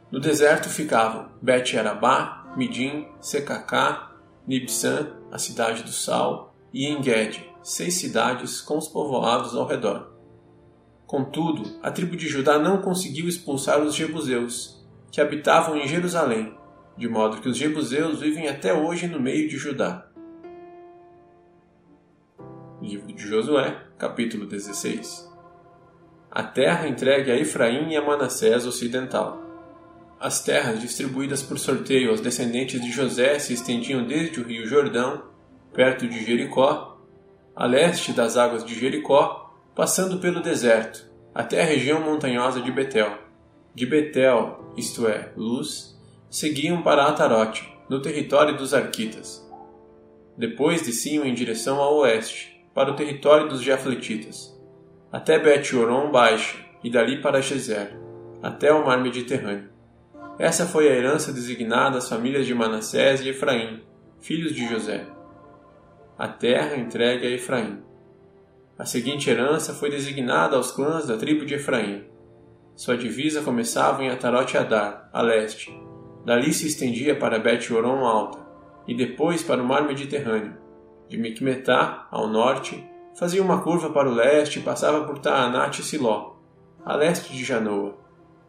No 0.09 0.21
deserto 0.21 0.69
ficavam 0.69 1.27
Bet 1.41 1.77
Arabá, 1.77 2.53
Midim, 2.55 3.09
Secacá, 3.19 4.13
Nibsan, 4.47 5.09
a 5.29 5.37
cidade 5.37 5.83
do 5.83 5.91
sal, 5.91 6.46
e 6.73 6.85
Enged, 6.85 7.43
seis 7.61 7.95
cidades 7.95 8.61
com 8.61 8.77
os 8.77 8.87
povoados 8.87 9.55
ao 9.55 9.67
redor. 9.67 10.13
Contudo, 11.05 11.79
a 11.81 11.89
tribo 11.89 12.17
de 12.17 12.27
Judá 12.27 12.59
não 12.59 12.81
conseguiu 12.81 13.27
expulsar 13.27 13.81
os 13.81 13.95
jebuseus, 13.95 14.85
que 15.11 15.21
habitavam 15.21 15.77
em 15.77 15.87
Jerusalém, 15.87 16.57
de 16.97 17.07
modo 17.07 17.39
que 17.41 17.47
os 17.47 17.57
jebuseus 17.57 18.19
vivem 18.19 18.47
até 18.47 18.73
hoje 18.73 19.07
no 19.07 19.19
meio 19.19 19.47
de 19.47 19.57
Judá. 19.57 20.07
Livro 22.81 23.13
de 23.13 23.21
Josué, 23.21 23.83
capítulo 23.97 24.45
16. 24.45 25.27
A 26.29 26.43
terra 26.43 26.87
entregue 26.87 27.31
a 27.31 27.37
Efraim 27.37 27.91
e 27.91 27.95
a 27.95 28.05
Manassés 28.05 28.65
ocidental. 28.65 29.41
As 30.19 30.43
terras 30.43 30.81
distribuídas 30.81 31.41
por 31.41 31.57
sorteio 31.57 32.09
aos 32.09 32.21
descendentes 32.21 32.81
de 32.81 32.91
José 32.91 33.39
se 33.39 33.53
estendiam 33.53 34.05
desde 34.05 34.39
o 34.39 34.43
rio 34.43 34.65
Jordão, 34.67 35.23
perto 35.73 36.07
de 36.07 36.23
Jericó, 36.25 36.99
a 37.55 37.65
leste 37.65 38.13
das 38.13 38.37
águas 38.37 38.63
de 38.63 38.73
Jericó, 38.73 39.53
passando 39.75 40.19
pelo 40.19 40.41
deserto, 40.41 41.09
até 41.33 41.61
a 41.61 41.65
região 41.65 42.01
montanhosa 42.01 42.61
de 42.61 42.71
Betel. 42.71 43.17
De 43.73 43.85
Betel, 43.85 44.73
isto 44.75 45.07
é, 45.07 45.31
Luz, 45.35 45.95
seguiam 46.29 46.81
para 46.81 47.05
Atarote, 47.05 47.67
no 47.89 48.01
território 48.01 48.57
dos 48.57 48.73
Arquitas. 48.73 49.47
Depois 50.37 50.81
desciam 50.81 51.25
em 51.25 51.33
direção 51.33 51.79
ao 51.79 51.97
oeste, 51.97 52.57
para 52.73 52.91
o 52.91 52.95
território 52.95 53.49
dos 53.49 53.63
Jafletitas, 53.63 54.55
até 55.11 55.39
Bet-Oron 55.39 56.11
baixa, 56.11 56.57
e 56.83 56.91
dali 56.91 57.21
para 57.21 57.41
Gezer, 57.41 57.97
até 58.41 58.71
o 58.71 58.85
mar 58.85 59.01
Mediterrâneo. 59.01 59.69
Essa 60.37 60.67
foi 60.67 60.87
a 60.87 60.93
herança 60.93 61.33
designada 61.33 61.97
às 61.97 62.07
famílias 62.07 62.45
de 62.45 62.53
Manassés 62.53 63.21
e 63.21 63.29
Efraim, 63.29 63.81
filhos 64.21 64.53
de 64.53 64.67
José. 64.67 65.07
A 66.17 66.27
terra 66.27 66.75
entregue 66.75 67.27
a 67.27 67.31
Efraim. 67.31 67.83
A 68.77 68.85
seguinte 68.85 69.29
herança 69.29 69.73
foi 69.73 69.89
designada 69.89 70.55
aos 70.55 70.71
clãs 70.71 71.07
da 71.07 71.17
tribo 71.17 71.45
de 71.45 71.55
Efraim. 71.55 72.05
Sua 72.75 72.97
divisa 72.97 73.41
começava 73.41 74.03
em 74.03 74.09
Atarote 74.09 74.57
Adar, 74.57 75.09
a 75.13 75.21
leste. 75.21 75.71
Dali 76.25 76.53
se 76.53 76.67
estendia 76.67 77.15
para 77.15 77.39
Bet-Oron 77.39 78.05
alta, 78.05 78.39
e 78.87 78.95
depois 78.95 79.43
para 79.43 79.61
o 79.61 79.65
mar 79.65 79.85
Mediterrâneo 79.85 80.67
de 81.07 81.17
Micmetá, 81.17 82.07
ao 82.11 82.27
norte, 82.27 82.83
fazia 83.17 83.41
uma 83.41 83.61
curva 83.61 83.89
para 83.89 84.09
o 84.09 84.13
leste 84.13 84.59
e 84.59 84.61
passava 84.61 85.05
por 85.05 85.19
Taanat 85.19 85.79
e 85.79 85.83
Siló, 85.83 86.35
a 86.85 86.95
leste 86.95 87.33
de 87.33 87.43
Janoa. 87.43 87.97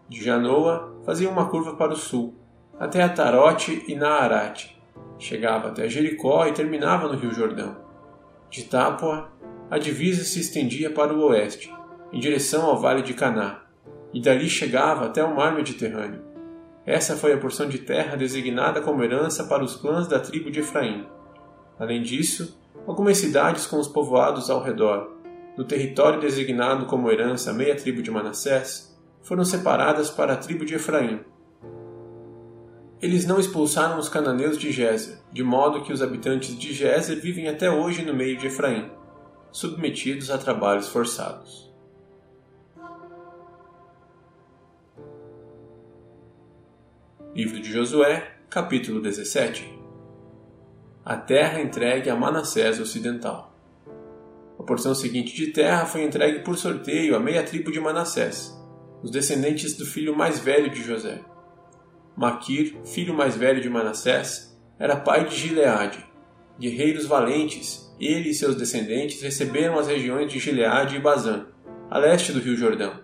De 0.08 0.22
Janoa, 0.22 1.00
fazia 1.04 1.28
uma 1.28 1.48
curva 1.48 1.76
para 1.76 1.92
o 1.92 1.96
sul, 1.96 2.34
até 2.78 3.02
Atarote 3.02 3.84
e 3.86 3.94
Naarate. 3.94 4.77
Chegava 5.18 5.68
até 5.68 5.88
Jericó 5.88 6.46
e 6.46 6.52
terminava 6.52 7.08
no 7.08 7.18
Rio 7.18 7.32
Jordão. 7.32 7.76
De 8.50 8.64
Tápua, 8.64 9.30
a 9.70 9.78
divisa 9.78 10.24
se 10.24 10.40
estendia 10.40 10.90
para 10.90 11.12
o 11.12 11.22
oeste, 11.26 11.72
em 12.12 12.20
direção 12.20 12.64
ao 12.64 12.80
Vale 12.80 13.02
de 13.02 13.12
Caná, 13.12 13.62
e 14.14 14.20
dali 14.20 14.48
chegava 14.48 15.06
até 15.06 15.22
o 15.22 15.34
mar 15.34 15.54
Mediterrâneo. 15.54 16.22
Essa 16.86 17.16
foi 17.16 17.34
a 17.34 17.38
porção 17.38 17.68
de 17.68 17.78
terra 17.78 18.16
designada 18.16 18.80
como 18.80 19.04
herança 19.04 19.44
para 19.44 19.62
os 19.62 19.76
clãs 19.76 20.08
da 20.08 20.18
tribo 20.18 20.50
de 20.50 20.60
Efraim. 20.60 21.06
Além 21.78 22.02
disso, 22.02 22.58
algumas 22.86 23.18
cidades 23.18 23.66
com 23.66 23.78
os 23.78 23.86
povoados 23.86 24.48
ao 24.48 24.62
redor, 24.62 25.18
no 25.54 25.64
território 25.64 26.20
designado 26.20 26.86
como 26.86 27.10
herança 27.10 27.52
meia 27.52 27.76
tribo 27.76 28.00
de 28.00 28.10
Manassés, 28.10 28.96
foram 29.22 29.44
separadas 29.44 30.08
para 30.08 30.32
a 30.32 30.36
tribo 30.36 30.64
de 30.64 30.76
Efraim. 30.76 31.20
Eles 33.00 33.26
não 33.26 33.38
expulsaram 33.38 33.98
os 33.98 34.08
cananeus 34.08 34.58
de 34.58 34.72
Gézer, 34.72 35.18
de 35.32 35.42
modo 35.42 35.82
que 35.82 35.92
os 35.92 36.02
habitantes 36.02 36.58
de 36.58 36.72
Gézer 36.72 37.20
vivem 37.20 37.48
até 37.48 37.70
hoje 37.70 38.04
no 38.04 38.14
meio 38.14 38.36
de 38.36 38.48
Efraim, 38.48 38.90
submetidos 39.52 40.30
a 40.30 40.38
trabalhos 40.38 40.88
forçados. 40.88 41.72
Livro 47.34 47.60
de 47.60 47.70
Josué, 47.70 48.36
capítulo 48.50 49.00
17 49.00 49.78
a 51.08 51.16
terra 51.16 51.62
entregue 51.62 52.10
a 52.10 52.14
Manassés 52.14 52.78
ocidental. 52.78 53.56
A 54.58 54.62
porção 54.62 54.94
seguinte 54.94 55.34
de 55.34 55.46
terra 55.46 55.86
foi 55.86 56.02
entregue 56.02 56.40
por 56.40 56.58
sorteio 56.58 57.16
a 57.16 57.18
meia 57.18 57.42
tribo 57.42 57.72
de 57.72 57.80
Manassés, 57.80 58.54
os 59.02 59.10
descendentes 59.10 59.74
do 59.74 59.86
filho 59.86 60.14
mais 60.14 60.38
velho 60.38 60.68
de 60.68 60.82
José. 60.82 61.22
Maquir, 62.18 62.74
filho 62.84 63.14
mais 63.14 63.36
velho 63.36 63.62
de 63.62 63.70
Manassés, 63.70 64.58
era 64.76 64.96
pai 64.96 65.28
de 65.28 65.36
Gileade. 65.36 66.04
Guerreiros 66.58 67.06
valentes, 67.06 67.94
ele 68.00 68.30
e 68.30 68.34
seus 68.34 68.56
descendentes 68.56 69.22
receberam 69.22 69.78
as 69.78 69.86
regiões 69.86 70.32
de 70.32 70.40
Gileade 70.40 70.96
e 70.96 71.00
Bazã, 71.00 71.46
a 71.88 71.96
leste 71.96 72.32
do 72.32 72.40
rio 72.40 72.56
Jordão. 72.56 72.94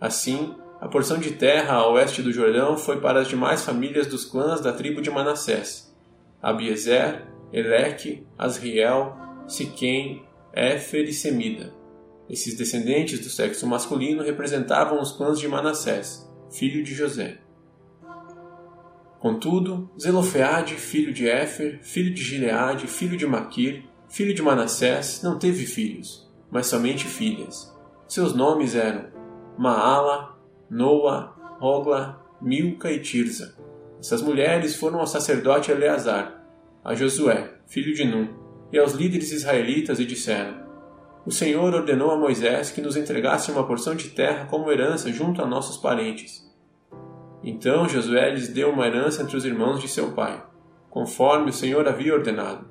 Assim, 0.00 0.54
a 0.80 0.86
porção 0.86 1.18
de 1.18 1.32
terra 1.32 1.74
a 1.74 1.90
oeste 1.90 2.22
do 2.22 2.32
Jordão 2.32 2.76
foi 2.78 3.00
para 3.00 3.22
as 3.22 3.26
demais 3.26 3.64
famílias 3.64 4.06
dos 4.06 4.24
clãs 4.24 4.60
da 4.60 4.72
tribo 4.72 5.02
de 5.02 5.10
Manassés. 5.10 5.92
Abiezer, 6.40 7.24
Eleque, 7.52 8.24
Asriel, 8.38 9.16
Siquém, 9.48 10.24
Éfer 10.52 11.08
e 11.08 11.12
Semida. 11.12 11.74
Esses 12.30 12.56
descendentes 12.56 13.18
do 13.18 13.28
sexo 13.28 13.66
masculino 13.66 14.22
representavam 14.22 15.02
os 15.02 15.10
clãs 15.10 15.40
de 15.40 15.48
Manassés, 15.48 16.30
filho 16.52 16.84
de 16.84 16.94
José. 16.94 17.38
Contudo, 19.24 19.88
Zelofeade, 19.98 20.74
filho 20.74 21.10
de 21.10 21.26
Éfer, 21.26 21.78
filho 21.80 22.12
de 22.12 22.22
Gileade, 22.22 22.86
filho 22.86 23.16
de 23.16 23.26
Maquir, 23.26 23.84
filho 24.06 24.34
de 24.34 24.42
Manassés, 24.42 25.22
não 25.22 25.38
teve 25.38 25.64
filhos, 25.64 26.30
mas 26.50 26.66
somente 26.66 27.06
filhas. 27.06 27.74
Seus 28.06 28.34
nomes 28.34 28.74
eram 28.74 29.06
Maala, 29.56 30.38
Noa, 30.68 31.34
Rogla, 31.58 32.22
Milca 32.38 32.92
e 32.92 33.00
Tirza. 33.00 33.56
Essas 33.98 34.20
mulheres 34.20 34.76
foram 34.76 35.00
ao 35.00 35.06
sacerdote 35.06 35.70
Eleazar, 35.70 36.44
a 36.84 36.94
Josué, 36.94 37.54
filho 37.66 37.94
de 37.94 38.04
Num, 38.04 38.28
e 38.70 38.78
aos 38.78 38.92
líderes 38.92 39.32
israelitas 39.32 40.00
e 40.00 40.04
disseram: 40.04 40.66
O 41.24 41.32
Senhor 41.32 41.72
ordenou 41.72 42.10
a 42.10 42.18
Moisés 42.18 42.70
que 42.70 42.82
nos 42.82 42.94
entregasse 42.94 43.50
uma 43.50 43.66
porção 43.66 43.94
de 43.94 44.10
terra 44.10 44.44
como 44.44 44.70
herança 44.70 45.10
junto 45.10 45.40
a 45.40 45.46
nossos 45.46 45.78
parentes. 45.78 46.44
Então 47.44 47.86
Josué 47.86 48.30
lhes 48.30 48.48
deu 48.48 48.70
uma 48.70 48.86
herança 48.86 49.22
entre 49.22 49.36
os 49.36 49.44
irmãos 49.44 49.78
de 49.78 49.86
seu 49.86 50.12
pai, 50.12 50.42
conforme 50.88 51.50
o 51.50 51.52
Senhor 51.52 51.86
havia 51.86 52.14
ordenado. 52.14 52.70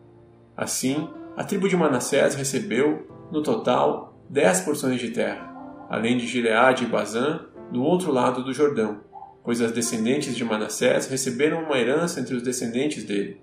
Assim, 0.58 1.08
a 1.38 1.44
tribo 1.44 1.70
de 1.70 1.78
Manassés 1.78 2.34
recebeu, 2.34 3.08
no 3.32 3.44
total, 3.44 4.18
dez 4.28 4.62
porções 4.62 5.00
de 5.00 5.12
terra, 5.12 5.54
além 5.90 6.18
de 6.18 6.26
Gileade 6.26 6.86
e 6.86 6.88
Bazã, 6.88 7.42
do 7.72 7.84
outro 7.84 8.12
lado 8.12 8.44
do 8.44 8.52
Jordão, 8.52 9.02
pois 9.44 9.62
as 9.62 9.72
descendentes 9.72 10.36
de 10.36 10.44
Manassés 10.44 11.08
receberam 11.08 11.64
uma 11.64 11.78
herança 11.78 12.20
entre 12.20 12.36
os 12.36 12.42
descendentes 12.42 13.04
dele. 13.04 13.42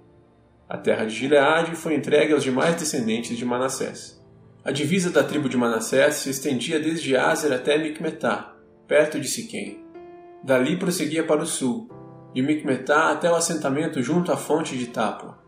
A 0.68 0.76
terra 0.76 1.04
de 1.04 1.14
Gileade 1.14 1.76
foi 1.76 1.94
entregue 1.94 2.32
aos 2.32 2.42
demais 2.42 2.74
descendentes 2.74 3.36
de 3.36 3.44
Manassés. 3.44 4.20
A 4.64 4.72
divisa 4.72 5.10
da 5.10 5.22
tribo 5.22 5.48
de 5.48 5.56
Manassés 5.56 6.16
se 6.16 6.30
estendia 6.30 6.80
desde 6.80 7.16
Azer 7.16 7.52
até 7.52 7.78
Micmetá, 7.78 8.54
perto 8.88 9.20
de 9.20 9.28
Siquém. 9.28 9.89
Dali 10.42 10.78
prosseguia 10.78 11.24
para 11.24 11.42
o 11.42 11.46
sul, 11.46 11.88
de 12.34 12.40
Micmetá 12.40 13.10
até 13.10 13.30
o 13.30 13.34
assentamento 13.34 14.02
junto 14.02 14.32
à 14.32 14.36
fonte 14.36 14.76
de 14.76 14.86
Tápua. 14.86 15.38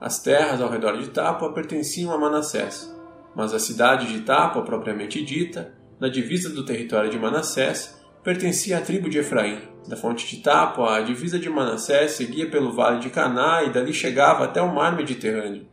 As 0.00 0.22
terras 0.22 0.60
ao 0.60 0.70
redor 0.70 0.96
de 0.96 1.08
Tápua 1.08 1.52
pertenciam 1.52 2.12
a 2.12 2.18
Manassés, 2.18 2.94
mas 3.34 3.52
a 3.52 3.58
cidade 3.58 4.06
de 4.06 4.20
Tápua, 4.20 4.62
propriamente 4.62 5.24
dita, 5.24 5.74
na 5.98 6.08
divisa 6.08 6.50
do 6.50 6.64
território 6.64 7.10
de 7.10 7.18
Manassés, 7.18 7.98
pertencia 8.22 8.78
à 8.78 8.80
tribo 8.80 9.08
de 9.08 9.18
Efraim, 9.18 9.58
da 9.88 9.96
fonte 9.96 10.26
de 10.26 10.42
Tápua, 10.42 10.96
a 10.96 11.00
divisa 11.00 11.38
de 11.38 11.50
Manassés 11.50 12.12
seguia 12.12 12.48
pelo 12.48 12.72
vale 12.72 13.00
de 13.00 13.10
Caná 13.10 13.64
e 13.64 13.70
dali 13.70 13.92
chegava 13.92 14.44
até 14.44 14.62
o 14.62 14.72
mar 14.72 14.94
Mediterrâneo. 14.94 15.66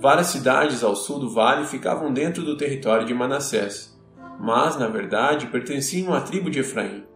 Várias 0.00 0.28
cidades 0.28 0.82
ao 0.82 0.96
sul 0.96 1.20
do 1.20 1.30
vale 1.30 1.66
ficavam 1.66 2.12
dentro 2.12 2.44
do 2.44 2.56
território 2.56 3.06
de 3.06 3.14
Manassés, 3.14 3.96
mas, 4.40 4.76
na 4.76 4.88
verdade, 4.88 5.46
pertenciam 5.48 6.14
à 6.14 6.20
tribo 6.20 6.50
de 6.50 6.60
Efraim. 6.60 7.07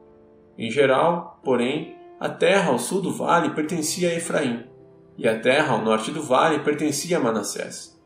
Em 0.62 0.71
geral, 0.71 1.40
porém, 1.42 1.97
a 2.21 2.28
terra 2.28 2.71
ao 2.71 2.78
sul 2.78 3.02
do 3.02 3.12
vale 3.12 3.50
pertencia 3.50 4.09
a 4.09 4.14
Efraim, 4.14 4.64
e 5.19 5.26
a 5.26 5.37
terra 5.40 5.75
ao 5.75 5.83
norte 5.83 6.12
do 6.12 6.23
vale 6.23 6.61
pertencia 6.61 7.16
a 7.16 7.21
Manassés. 7.21 8.00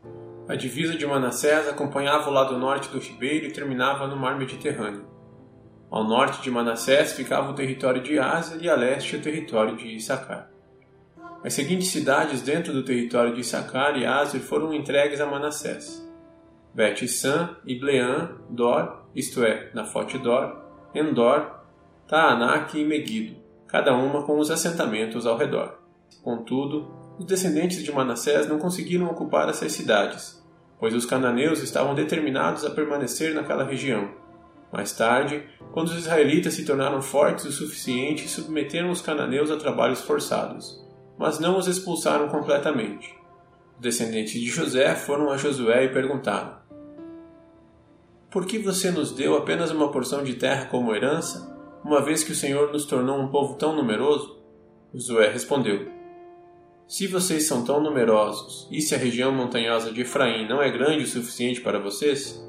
A 0.49 0.55
divisa 0.55 0.95
de 0.95 1.05
Manassés 1.05 1.69
acompanhava 1.69 2.27
o 2.27 2.33
lado 2.33 2.57
norte 2.57 2.89
do 2.89 2.97
ribeiro 2.97 3.45
e 3.45 3.51
terminava 3.51 4.07
no 4.07 4.17
mar 4.17 4.39
Mediterrâneo. 4.39 5.05
Ao 5.91 6.03
norte 6.03 6.41
de 6.41 6.49
Manassés 6.49 7.13
ficava 7.13 7.51
o 7.51 7.53
território 7.53 8.01
de 8.01 8.17
Aser 8.17 8.59
e 8.59 8.67
a 8.67 8.75
leste 8.75 9.17
o 9.17 9.21
território 9.21 9.77
de 9.77 9.95
Issacar. 9.95 10.49
As 11.43 11.53
seguintes 11.53 11.89
cidades 11.89 12.41
dentro 12.41 12.73
do 12.73 12.83
território 12.83 13.35
de 13.35 13.41
Issacar 13.41 13.95
e 13.99 14.03
Aser 14.03 14.41
foram 14.41 14.73
entregues 14.73 15.21
a 15.21 15.27
Manassés: 15.27 16.03
Bet-San, 16.73 17.55
Ibleã, 17.67 18.31
Dor, 18.49 19.05
isto 19.15 19.43
é, 19.43 19.69
Nafote 19.75 20.17
Dor, 20.17 20.59
Endor, 20.95 21.56
Taanak 22.07 22.79
e 22.79 22.85
Megido, 22.85 23.35
cada 23.67 23.93
uma 23.95 24.23
com 24.23 24.39
os 24.39 24.49
assentamentos 24.49 25.25
ao 25.25 25.37
redor. 25.37 25.79
Contudo, 26.23 26.87
os 27.19 27.25
descendentes 27.25 27.83
de 27.83 27.91
Manassés 27.91 28.47
não 28.47 28.59
conseguiram 28.59 29.07
ocupar 29.07 29.49
essas 29.49 29.71
cidades, 29.71 30.41
pois 30.79 30.93
os 30.93 31.05
cananeus 31.05 31.61
estavam 31.61 31.95
determinados 31.95 32.63
a 32.65 32.69
permanecer 32.69 33.33
naquela 33.33 33.63
região 33.63 34.27
mais 34.71 34.91
tarde, 34.91 35.43
quando 35.71 35.87
os 35.87 35.97
israelitas 35.97 36.53
se 36.53 36.65
tornaram 36.65 37.01
fortes 37.01 37.45
o 37.45 37.51
suficiente, 37.51 38.27
submeteram 38.27 38.89
os 38.89 39.01
cananeus 39.01 39.49
a 39.49 39.57
trabalhos 39.57 40.01
forçados, 40.01 40.85
mas 41.17 41.39
não 41.39 41.57
os 41.57 41.67
expulsaram 41.67 42.27
completamente. 42.27 43.15
Os 43.75 43.81
descendentes 43.81 44.33
de 44.33 44.47
José 44.47 44.93
foram 44.95 45.31
a 45.31 45.37
Josué 45.37 45.85
e 45.85 45.93
perguntaram: 45.93 46.57
Por 48.29 48.45
que 48.45 48.59
você 48.59 48.91
nos 48.91 49.13
deu 49.13 49.37
apenas 49.37 49.71
uma 49.71 49.89
porção 49.89 50.21
de 50.21 50.33
terra 50.33 50.65
como 50.65 50.93
herança, 50.93 51.56
uma 51.83 52.01
vez 52.01 52.23
que 52.23 52.31
o 52.31 52.35
Senhor 52.35 52.71
nos 52.71 52.85
tornou 52.85 53.19
um 53.19 53.27
povo 53.27 53.55
tão 53.55 53.75
numeroso? 53.75 54.37
Josué 54.93 55.29
respondeu: 55.29 55.91
Se 56.87 57.07
vocês 57.07 57.45
são 57.45 57.63
tão 57.63 57.81
numerosos 57.81 58.67
e 58.71 58.81
se 58.81 58.95
a 58.95 58.97
região 58.97 59.31
montanhosa 59.31 59.91
de 59.91 60.01
Efraim 60.01 60.47
não 60.47 60.61
é 60.61 60.69
grande 60.69 61.03
o 61.03 61.07
suficiente 61.07 61.61
para 61.61 61.79
vocês, 61.79 62.43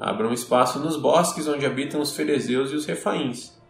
abram 0.00 0.32
espaço 0.32 0.78
nos 0.78 0.96
bosques 0.96 1.46
onde 1.46 1.64
habitam 1.66 2.00
os 2.00 2.14
ferezeus 2.14 2.72
e 2.72 2.74
os 2.74 2.86
refaíns. 2.86 3.60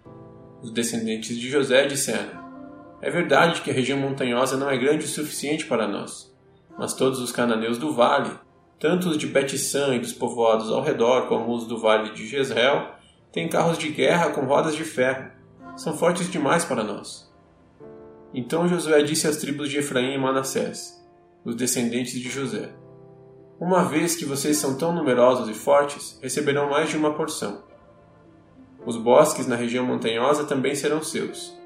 Os 0.63 0.71
descendentes 0.71 1.37
de 1.37 1.51
José 1.51 1.87
disseram: 1.87 2.41
É 3.01 3.11
verdade 3.11 3.61
que 3.63 3.71
a 3.71 3.75
região 3.75 3.99
montanhosa 3.99 4.57
não 4.57 4.71
é 4.71 4.77
grande 4.77 5.05
o 5.05 5.09
suficiente 5.09 5.67
para 5.67 5.89
nós, 5.89 6.33
mas 6.79 6.95
todos 6.95 7.21
os 7.21 7.33
cananeus 7.33 7.79
do 7.79 7.93
vale, 7.93 8.31
tanto 8.79 9.09
os 9.09 9.19
de 9.19 9.27
Bet-San 9.27 9.95
e 9.95 9.99
dos 9.99 10.13
povoados 10.13 10.71
ao 10.71 10.83
redor 10.83 11.27
como 11.27 11.55
os 11.55 11.67
do 11.67 11.79
vale 11.79 12.13
de 12.13 12.27
Jezreel, 12.27 13.02
têm 13.33 13.49
carros 13.49 13.79
de 13.79 13.89
guerra 13.89 14.31
com 14.31 14.43
rodas 14.43 14.75
de 14.75 14.85
ferro. 14.85 15.31
São 15.77 15.97
fortes 15.97 16.31
demais 16.31 16.65
para 16.65 16.85
nós. 16.85 17.33
Então 18.35 18.69
Josué 18.69 19.03
disse 19.03 19.27
às 19.27 19.39
tribos 19.39 19.71
de 19.71 19.79
Efraim 19.79 20.15
e 20.15 20.19
Manassés, 20.19 21.03
os 21.45 21.57
descendentes 21.57 22.21
de 22.21 22.29
José: 22.29 22.71
uma 23.65 23.85
vez 23.85 24.17
que 24.17 24.25
vocês 24.25 24.57
são 24.57 24.77
tão 24.77 24.93
numerosos 24.93 25.49
e 25.49 25.55
fortes, 25.55 26.19
receberão 26.21 26.69
mais 26.69 26.91
de 26.91 26.97
uma 26.97 27.15
porção. 27.15 27.63
Os 28.85 28.97
bosques 28.97 29.47
na 29.47 29.55
região 29.55 29.87
montanhosa 29.87 30.43
também 30.45 30.75
serão 30.75 31.01
seus. 31.01 31.57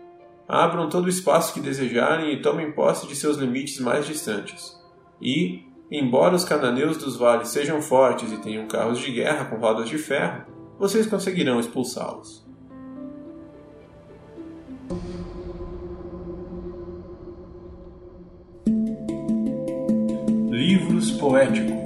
Abram 0.46 0.90
todo 0.90 1.06
o 1.06 1.08
espaço 1.08 1.54
que 1.54 1.60
desejarem 1.60 2.34
e 2.34 2.42
tomem 2.42 2.70
posse 2.72 3.06
de 3.06 3.16
seus 3.16 3.38
limites 3.38 3.80
mais 3.80 4.04
distantes. 4.04 4.78
E, 5.22 5.64
embora 5.90 6.34
os 6.34 6.44
cananeus 6.44 6.98
dos 6.98 7.16
vales 7.16 7.48
sejam 7.48 7.80
fortes 7.80 8.30
e 8.30 8.36
tenham 8.42 8.68
carros 8.68 8.98
de 8.98 9.10
guerra 9.10 9.46
com 9.46 9.56
rodas 9.56 9.88
de 9.88 9.96
ferro, 9.96 10.44
vocês 10.78 11.06
conseguirão 11.06 11.58
expulsá-los. 11.58 12.44
Livros 20.50 21.10
poéticos 21.12 21.76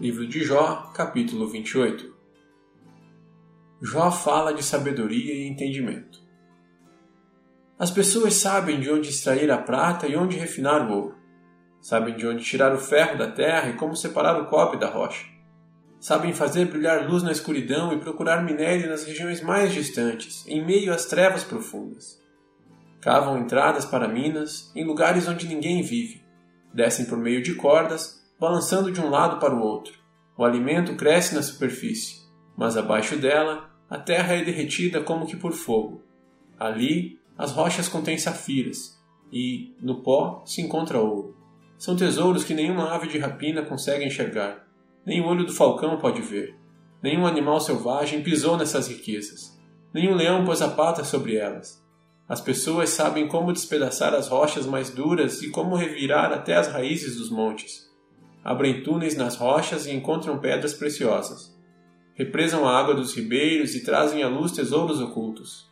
Livro 0.00 0.26
de 0.28 0.44
Jó, 0.44 0.92
capítulo 0.94 1.48
28 1.48 2.14
Jó 3.82 4.10
fala 4.10 4.52
de 4.52 4.62
sabedoria 4.62 5.34
e 5.34 5.48
entendimento. 5.48 6.25
As 7.78 7.90
pessoas 7.90 8.34
sabem 8.34 8.80
de 8.80 8.90
onde 8.90 9.10
extrair 9.10 9.50
a 9.50 9.58
prata 9.58 10.06
e 10.06 10.16
onde 10.16 10.38
refinar 10.38 10.88
o 10.88 10.94
ouro. 10.94 11.18
Sabem 11.78 12.16
de 12.16 12.26
onde 12.26 12.42
tirar 12.42 12.74
o 12.74 12.78
ferro 12.78 13.18
da 13.18 13.30
terra 13.30 13.68
e 13.68 13.74
como 13.74 13.94
separar 13.94 14.40
o 14.40 14.46
cobre 14.46 14.78
da 14.78 14.88
rocha. 14.88 15.26
Sabem 16.00 16.32
fazer 16.32 16.64
brilhar 16.64 17.06
luz 17.06 17.22
na 17.22 17.30
escuridão 17.30 17.92
e 17.92 17.98
procurar 17.98 18.42
minério 18.42 18.88
nas 18.88 19.04
regiões 19.04 19.42
mais 19.42 19.74
distantes, 19.74 20.46
em 20.46 20.64
meio 20.64 20.90
às 20.90 21.04
trevas 21.04 21.44
profundas. 21.44 22.18
Cavam 23.02 23.38
entradas 23.38 23.84
para 23.84 24.08
minas 24.08 24.72
em 24.74 24.82
lugares 24.82 25.28
onde 25.28 25.46
ninguém 25.46 25.82
vive. 25.82 26.24
Descem 26.72 27.04
por 27.04 27.18
meio 27.18 27.42
de 27.42 27.54
cordas 27.56 28.24
balançando 28.40 28.90
de 28.90 29.02
um 29.02 29.10
lado 29.10 29.38
para 29.38 29.54
o 29.54 29.60
outro. 29.60 29.92
O 30.34 30.44
alimento 30.44 30.96
cresce 30.96 31.34
na 31.34 31.42
superfície, 31.42 32.22
mas 32.56 32.74
abaixo 32.76 33.16
dela 33.16 33.70
a 33.88 33.98
terra 33.98 34.34
é 34.34 34.42
derretida 34.42 35.02
como 35.02 35.26
que 35.26 35.36
por 35.36 35.52
fogo. 35.52 36.02
Ali 36.58 37.20
as 37.36 37.52
rochas 37.52 37.88
contêm 37.88 38.18
safiras, 38.18 38.96
e, 39.32 39.74
no 39.80 40.02
pó, 40.02 40.42
se 40.46 40.60
encontra 40.62 41.00
ouro. 41.00 41.36
São 41.78 41.96
tesouros 41.96 42.44
que 42.44 42.54
nenhuma 42.54 42.94
ave 42.94 43.08
de 43.08 43.18
rapina 43.18 43.62
consegue 43.62 44.04
enxergar, 44.04 44.66
nem 45.04 45.20
o 45.20 45.26
olho 45.26 45.44
do 45.44 45.52
falcão 45.52 45.98
pode 45.98 46.22
ver. 46.22 46.56
Nenhum 47.02 47.26
animal 47.26 47.60
selvagem 47.60 48.22
pisou 48.22 48.56
nessas 48.56 48.88
riquezas. 48.88 49.56
Nenhum 49.92 50.14
leão 50.14 50.44
pôs 50.44 50.62
a 50.62 50.68
pata 50.68 51.04
sobre 51.04 51.36
elas. 51.36 51.84
As 52.28 52.40
pessoas 52.40 52.90
sabem 52.90 53.28
como 53.28 53.52
despedaçar 53.52 54.14
as 54.14 54.28
rochas 54.28 54.66
mais 54.66 54.90
duras 54.90 55.42
e 55.42 55.50
como 55.50 55.76
revirar 55.76 56.32
até 56.32 56.56
as 56.56 56.68
raízes 56.68 57.16
dos 57.16 57.30
montes 57.30 57.86
abrem 58.46 58.80
túneis 58.80 59.16
nas 59.16 59.34
rochas 59.34 59.86
e 59.86 59.92
encontram 59.92 60.38
pedras 60.38 60.72
preciosas. 60.72 61.52
Represam 62.14 62.64
a 62.64 62.78
água 62.78 62.94
dos 62.94 63.12
ribeiros 63.12 63.74
e 63.74 63.82
trazem 63.82 64.22
à 64.22 64.28
luz 64.28 64.52
tesouros 64.52 65.00
ocultos. 65.00 65.65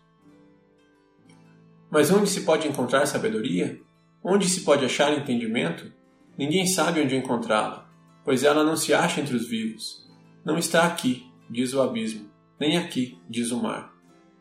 Mas 1.95 2.11
onde 2.11 2.29
se 2.29 2.41
pode 2.41 2.67
encontrar 2.67 3.07
sabedoria? 3.07 3.81
Onde 4.21 4.49
se 4.49 4.63
pode 4.63 4.85
achar 4.85 5.17
entendimento? 5.17 5.93
Ninguém 6.37 6.67
sabe 6.67 7.01
onde 7.01 7.15
encontrá-la, 7.15 7.89
pois 8.25 8.43
ela 8.43 8.65
não 8.65 8.77
se 8.77 8.93
acha 8.93 9.21
entre 9.21 9.37
os 9.37 9.49
vivos. 9.49 10.05
Não 10.45 10.59
está 10.59 10.89
aqui, 10.89 11.25
diz 11.49 11.73
o 11.73 11.81
abismo, 11.81 12.29
nem 12.59 12.77
aqui, 12.77 13.17
diz 13.31 13.53
o 13.53 13.63
mar. 13.63 13.95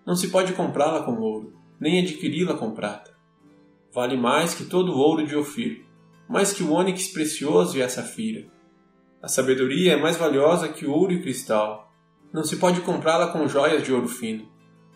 Não 0.03 0.15
se 0.15 0.29
pode 0.29 0.53
comprá-la 0.53 1.03
com 1.03 1.13
ouro, 1.21 1.53
nem 1.79 2.01
adquiri-la 2.01 2.55
com 2.55 2.71
prata. 2.71 3.15
Vale 3.93 4.17
mais 4.17 4.55
que 4.55 4.65
todo 4.65 4.91
o 4.91 4.97
ouro 4.97 5.23
de 5.23 5.35
Ofir, 5.35 5.85
mais 6.27 6.53
que 6.53 6.63
o 6.63 6.71
ônix 6.71 7.09
precioso 7.09 7.77
e 7.77 7.83
a 7.83 7.87
safira. 7.87 8.47
A 9.21 9.27
sabedoria 9.27 9.93
é 9.93 9.95
mais 9.95 10.17
valiosa 10.17 10.69
que 10.69 10.87
ouro 10.87 11.13
e 11.13 11.21
cristal. 11.21 11.93
Não 12.33 12.43
se 12.43 12.55
pode 12.55 12.81
comprá-la 12.81 13.27
com 13.27 13.47
joias 13.47 13.83
de 13.83 13.93
ouro 13.93 14.07
fino. 14.07 14.51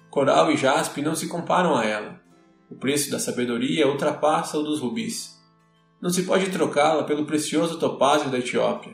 Coral 0.09 0.51
e 0.51 0.57
jaspe 0.57 1.03
não 1.03 1.13
se 1.13 1.27
comparam 1.27 1.75
a 1.75 1.85
ela. 1.85 2.25
O 2.69 2.75
preço 2.75 3.09
da 3.09 3.17
sabedoria 3.17 3.87
ultrapassa 3.87 4.57
o 4.57 4.63
dos 4.63 4.81
rubis. 4.81 5.41
Não 6.01 6.09
se 6.09 6.23
pode 6.23 6.51
trocá-la 6.51 7.05
pelo 7.05 7.25
precioso 7.25 7.79
topázio 7.79 8.29
da 8.29 8.39
Etiópia. 8.39 8.93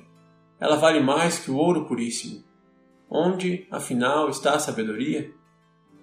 Ela 0.60 0.76
vale 0.76 1.00
mais 1.00 1.40
que 1.40 1.50
o 1.50 1.58
ouro 1.58 1.86
puríssimo. 1.86 2.44
Onde, 3.10 3.68
afinal, 3.72 4.30
está 4.30 4.54
a 4.54 4.60
sabedoria? 4.60 5.34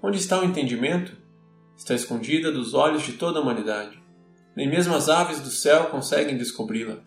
Onde 0.03 0.19
está 0.19 0.41
o 0.41 0.45
entendimento? 0.45 1.17
Está 1.77 1.95
escondida 1.95 2.51
dos 2.51 2.75
olhos 2.75 3.05
de 3.05 3.13
toda 3.13 3.39
a 3.39 3.43
humanidade. 3.43 4.03
Nem 4.57 4.69
mesmo 4.69 4.95
as 4.95 5.09
aves 5.09 5.41
do 5.41 5.49
céu 5.49 5.87
conseguem 5.87 6.37
descobri-la. 6.37 6.99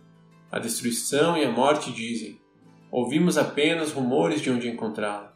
A 0.50 0.60
destruição 0.60 1.38
e 1.38 1.44
a 1.44 1.52
morte 1.52 1.92
dizem: 1.92 2.40
ouvimos 2.90 3.38
apenas 3.38 3.92
rumores 3.92 4.42
de 4.42 4.50
onde 4.50 4.70
encontrá-la. 4.70 5.36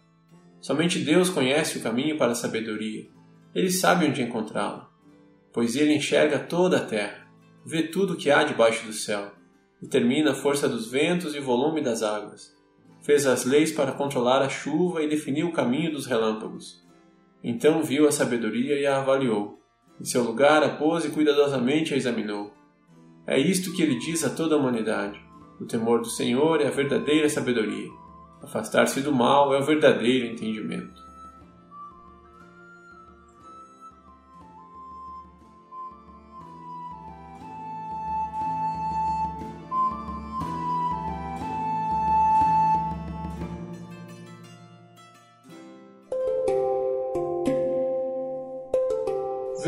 Somente 0.61 0.99
Deus 0.99 1.29
conhece 1.29 1.77
o 1.77 1.81
caminho 1.81 2.17
para 2.17 2.31
a 2.31 2.35
sabedoria. 2.35 3.09
Ele 3.53 3.69
sabe 3.69 4.05
onde 4.05 4.21
encontrá-la 4.21 4.86
pois 5.57 5.75
ele 5.75 5.95
enxerga 5.95 6.37
toda 6.37 6.77
a 6.77 6.85
terra, 6.85 7.27
vê 7.65 7.81
tudo 7.81 8.13
o 8.13 8.15
que 8.15 8.29
há 8.29 8.43
debaixo 8.43 8.85
do 8.85 8.93
céu, 8.93 9.31
determina 9.81 10.29
a 10.29 10.35
força 10.35 10.69
dos 10.69 10.91
ventos 10.91 11.33
e 11.33 11.39
o 11.39 11.43
volume 11.43 11.81
das 11.81 12.03
águas. 12.03 12.55
Fez 13.01 13.25
as 13.25 13.43
leis 13.43 13.71
para 13.71 13.91
controlar 13.91 14.43
a 14.43 14.49
chuva 14.49 15.01
e 15.01 15.09
definiu 15.09 15.47
o 15.47 15.51
caminho 15.51 15.91
dos 15.91 16.05
relâmpagos. 16.05 16.85
Então 17.43 17.81
viu 17.81 18.07
a 18.07 18.11
sabedoria 18.11 18.79
e 18.79 18.85
a 18.85 18.99
avaliou. 18.99 19.59
Em 19.99 20.05
seu 20.05 20.21
lugar 20.21 20.61
a 20.61 20.69
pôs 20.69 21.05
e 21.05 21.09
cuidadosamente 21.09 21.91
a 21.91 21.97
examinou. 21.97 22.53
É 23.25 23.39
isto 23.39 23.73
que 23.73 23.81
ele 23.81 23.97
diz 23.97 24.23
a 24.23 24.29
toda 24.29 24.53
a 24.53 24.59
humanidade. 24.59 25.19
O 25.59 25.65
temor 25.65 26.01
do 26.01 26.07
Senhor 26.07 26.61
é 26.61 26.67
a 26.67 26.69
verdadeira 26.69 27.27
sabedoria. 27.27 27.89
Afastar-se 28.43 29.01
do 29.01 29.11
mal 29.11 29.55
é 29.55 29.59
o 29.59 29.65
verdadeiro 29.65 30.27
entendimento. 30.27 31.06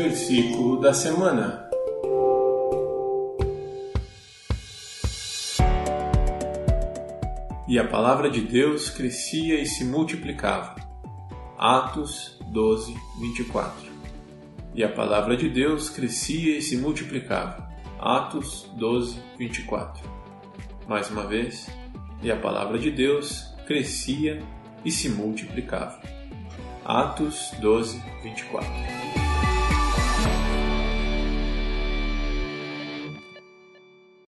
Versículo 0.02 0.80
da 0.80 0.94
semana. 0.94 1.68
E 7.68 7.78
a 7.78 7.86
palavra 7.86 8.30
de 8.30 8.40
Deus 8.40 8.88
crescia 8.88 9.60
e 9.60 9.66
se 9.66 9.84
multiplicava. 9.84 10.76
Atos 11.58 12.38
12, 12.50 12.96
24. 13.20 13.92
E 14.74 14.82
a 14.82 14.88
palavra 14.88 15.36
de 15.36 15.50
Deus 15.50 15.90
crescia 15.90 16.56
e 16.56 16.62
se 16.62 16.78
multiplicava. 16.78 17.68
Atos 17.98 18.70
12, 18.78 19.18
24. 19.38 20.02
Mais 20.88 21.10
uma 21.10 21.26
vez, 21.26 21.68
e 22.22 22.32
a 22.32 22.36
palavra 22.36 22.78
de 22.78 22.90
Deus 22.90 23.54
crescia 23.66 24.42
e 24.82 24.90
se 24.90 25.10
multiplicava. 25.10 26.00
Atos 26.86 27.52
12, 27.60 28.02
24. 28.22 29.09